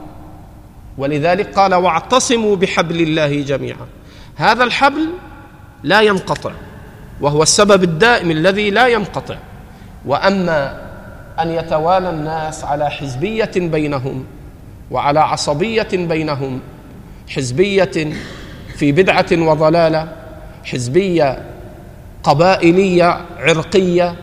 [0.98, 3.86] ولذلك قال واعتصموا بحبل الله جميعا.
[4.36, 5.08] هذا الحبل
[5.82, 6.52] لا ينقطع
[7.20, 9.36] وهو السبب الدائم الذي لا ينقطع.
[10.06, 10.90] وأما
[11.40, 14.24] أن يتوالى الناس على حزبية بينهم
[14.90, 16.60] وعلى عصبية بينهم
[17.28, 18.12] حزبية
[18.76, 20.08] في بدعة وضلالة
[20.64, 21.42] حزبية
[22.22, 24.16] قبائلية عرقية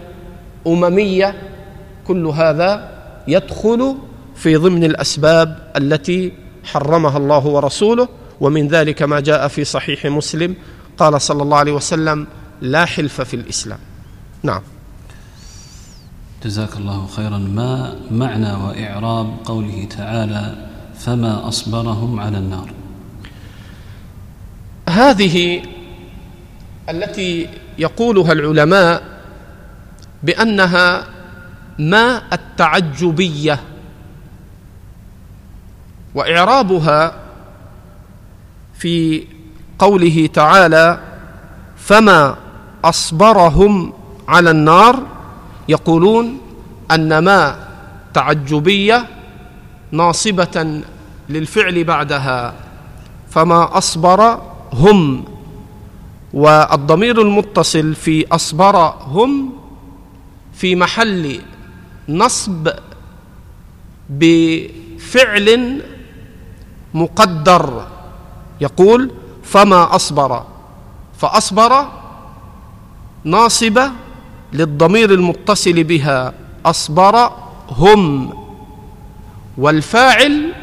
[0.67, 1.35] أممية
[2.07, 2.89] كل هذا
[3.27, 3.97] يدخل
[4.35, 6.31] في ضمن الأسباب التي
[6.67, 8.07] حرمها الله ورسوله
[8.41, 10.55] ومن ذلك ما جاء في صحيح مسلم
[10.97, 12.27] قال صلى الله عليه وسلم
[12.61, 13.79] لا حلف في الإسلام.
[14.43, 14.61] نعم.
[16.43, 17.37] جزاك الله خيرا.
[17.37, 20.67] ما معنى وإعراب قوله تعالى
[20.99, 22.71] فما أصبرهم على النار
[24.89, 25.61] هذه
[26.89, 29.03] التي يقولها العلماء
[30.23, 31.03] بأنها
[31.79, 33.59] ما التعجبية
[36.17, 37.13] وإعرابها
[38.73, 39.23] في
[39.79, 40.99] قوله تعالى
[41.77, 42.35] فما
[42.85, 43.93] أصبرهم
[44.27, 45.03] على النار
[45.69, 46.37] يقولون
[46.91, 47.67] أن ما
[48.13, 49.05] تعجبية
[49.91, 50.81] ناصبة
[51.29, 52.53] للفعل بعدها
[53.29, 54.41] فما أصبر
[54.73, 55.25] هم
[56.33, 59.53] والضمير المتصل في أصبر هم
[60.53, 61.41] في محل
[62.09, 62.69] نصب
[64.09, 65.81] بفعل
[67.01, 67.85] مقدر.
[68.61, 69.11] يقول
[69.43, 70.43] فما أصبر.
[71.17, 71.85] فأصبر
[73.23, 73.91] ناصبة
[74.53, 76.33] للضمير المتصل بها.
[76.65, 77.31] أصبر
[77.71, 78.33] هم
[79.57, 80.53] والفاعل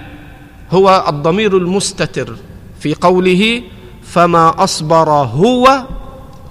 [0.71, 2.37] هو الضمير المستتر
[2.81, 3.63] في قوله
[4.03, 5.85] فما أصبر هو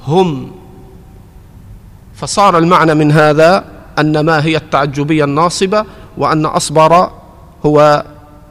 [0.07, 0.51] هم.
[2.15, 3.65] فصار المعنى من هذا
[3.99, 5.85] أن ما هي التعجبية الناصبة
[6.17, 7.11] وأن أصبر
[7.65, 8.05] هو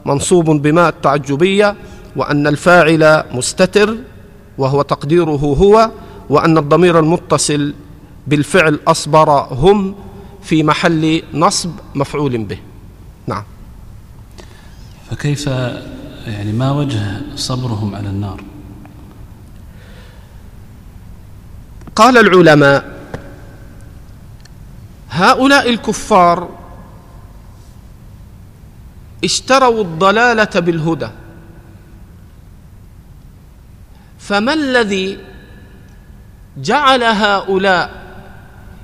[0.05, 1.75] منصوب بما التعجبية
[2.15, 3.97] وأن الفاعل مستتر
[4.57, 5.91] وهو تقديره هو
[6.29, 7.73] وأن الضمير المتصل
[8.27, 9.95] بالفعل أصبر هم
[10.41, 12.57] في محل نصب مفعول به.
[13.27, 13.43] نعم.
[15.11, 15.47] فكيف
[16.27, 18.43] يعني ما وجه صبرهم على النار؟
[21.95, 22.93] قال العلماء
[25.09, 26.49] هؤلاء الكفار
[29.23, 31.09] اشتروا الضلالة بالهدى.
[34.19, 35.17] فما الذي
[36.57, 37.89] جعل هؤلاء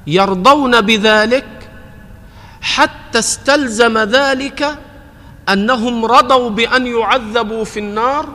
[0.08, 1.48] يرضون بذلك
[2.62, 4.80] حتى استلزم ذلك
[5.50, 8.26] أنهم رضوا بأن يعذبوا في النار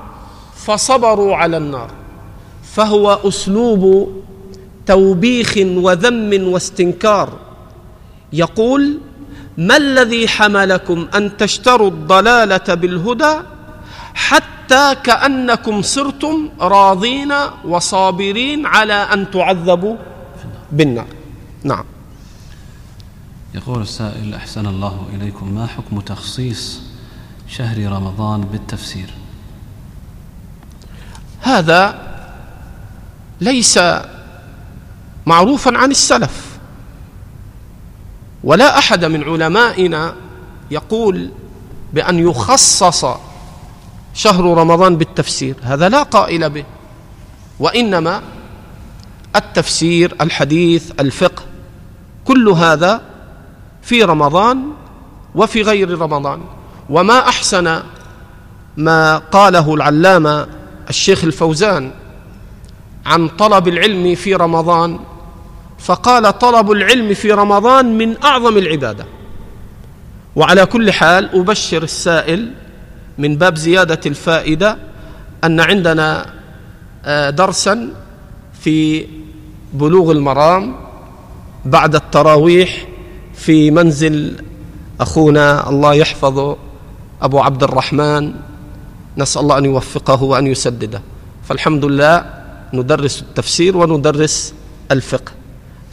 [0.56, 1.90] فصبروا على النار.
[2.74, 4.12] فهو أسلوب
[4.86, 7.38] توبيخ وذم واستنكار.
[8.32, 8.98] يقول
[9.58, 13.34] ما الذي حملكم أن تشتروا الضلالة بالهدى
[14.14, 17.32] حتى كأنكم صرتم راضين
[17.64, 19.96] وصابرين على أن تعذبوا؟
[20.72, 21.06] بالنار.
[21.64, 21.84] نعم.
[23.54, 25.54] يقول السائل أحسن الله إليكم.
[25.54, 26.80] ما حكم تخصيص
[27.48, 29.10] شهر رمضان بالتفسير؟
[31.40, 31.98] هذا
[33.40, 33.78] ليس
[35.26, 36.53] معروفا عن السلف.
[38.44, 40.14] ولا أحد من علمائنا
[40.70, 41.30] يقول
[41.92, 43.06] بأن يخصص
[44.14, 46.64] شهر رمضان بالتفسير هذا لا قائل به
[47.60, 48.22] وإنما
[49.36, 51.42] التفسير الحديث الفقه
[52.24, 53.00] كل هذا
[53.82, 54.64] في رمضان
[55.34, 56.40] وفي غير رمضان.
[56.90, 57.82] وما أحسن
[58.76, 60.46] ما قاله العلامة
[60.88, 61.90] الشيخ الفوزان
[63.06, 64.98] عن طلب العلم في رمضان
[65.84, 69.06] فقال طلب العلم في رمضان من أعظم العبادة.
[70.36, 72.52] وعلى كل حال أبشر السائل
[73.18, 74.78] من باب زيادة الفائدة
[75.44, 76.26] أن عندنا
[77.04, 77.90] آه، درسا
[78.60, 79.06] في
[79.72, 80.76] بلوغ المرام
[81.64, 82.86] بعد التراويح
[83.34, 84.36] في منزل
[85.00, 86.56] أخونا الله يحفظه
[87.22, 88.34] أبو عبد الرحمن.
[89.18, 91.02] نسأل الله أن يوفقه وأن يسدده.
[91.48, 92.24] فالحمد لله
[92.72, 94.54] ندرس التفسير وندرس
[94.90, 95.43] الفقه.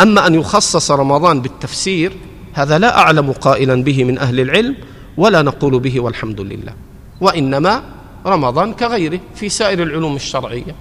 [0.01, 2.17] أما أن يخصص رمضان بالتفسير
[2.53, 4.75] هذا لا أعلم قائلا به من أهل العلم
[5.17, 6.73] ولا نقول به والحمد لله.
[7.21, 7.83] وإنما
[8.25, 10.75] رمضان كغيره في سائر العلوم الشرعية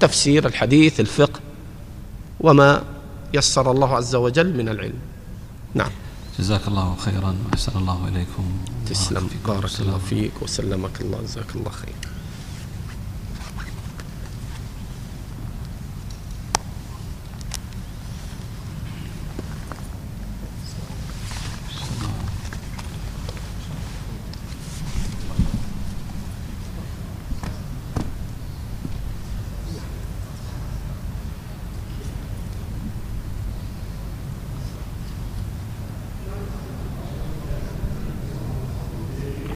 [0.00, 1.40] تفسير الحديث الفقه
[2.40, 2.82] وما
[3.34, 4.98] يسر الله عز وجل من العلم.
[5.74, 5.90] نعم.
[6.38, 8.44] جزاك الله خيرا وأحسن الله إليكم.
[8.90, 9.28] تسلم.
[9.46, 11.18] بارك الله فيك وسلمك الله.
[11.22, 12.13] جزاك الله خير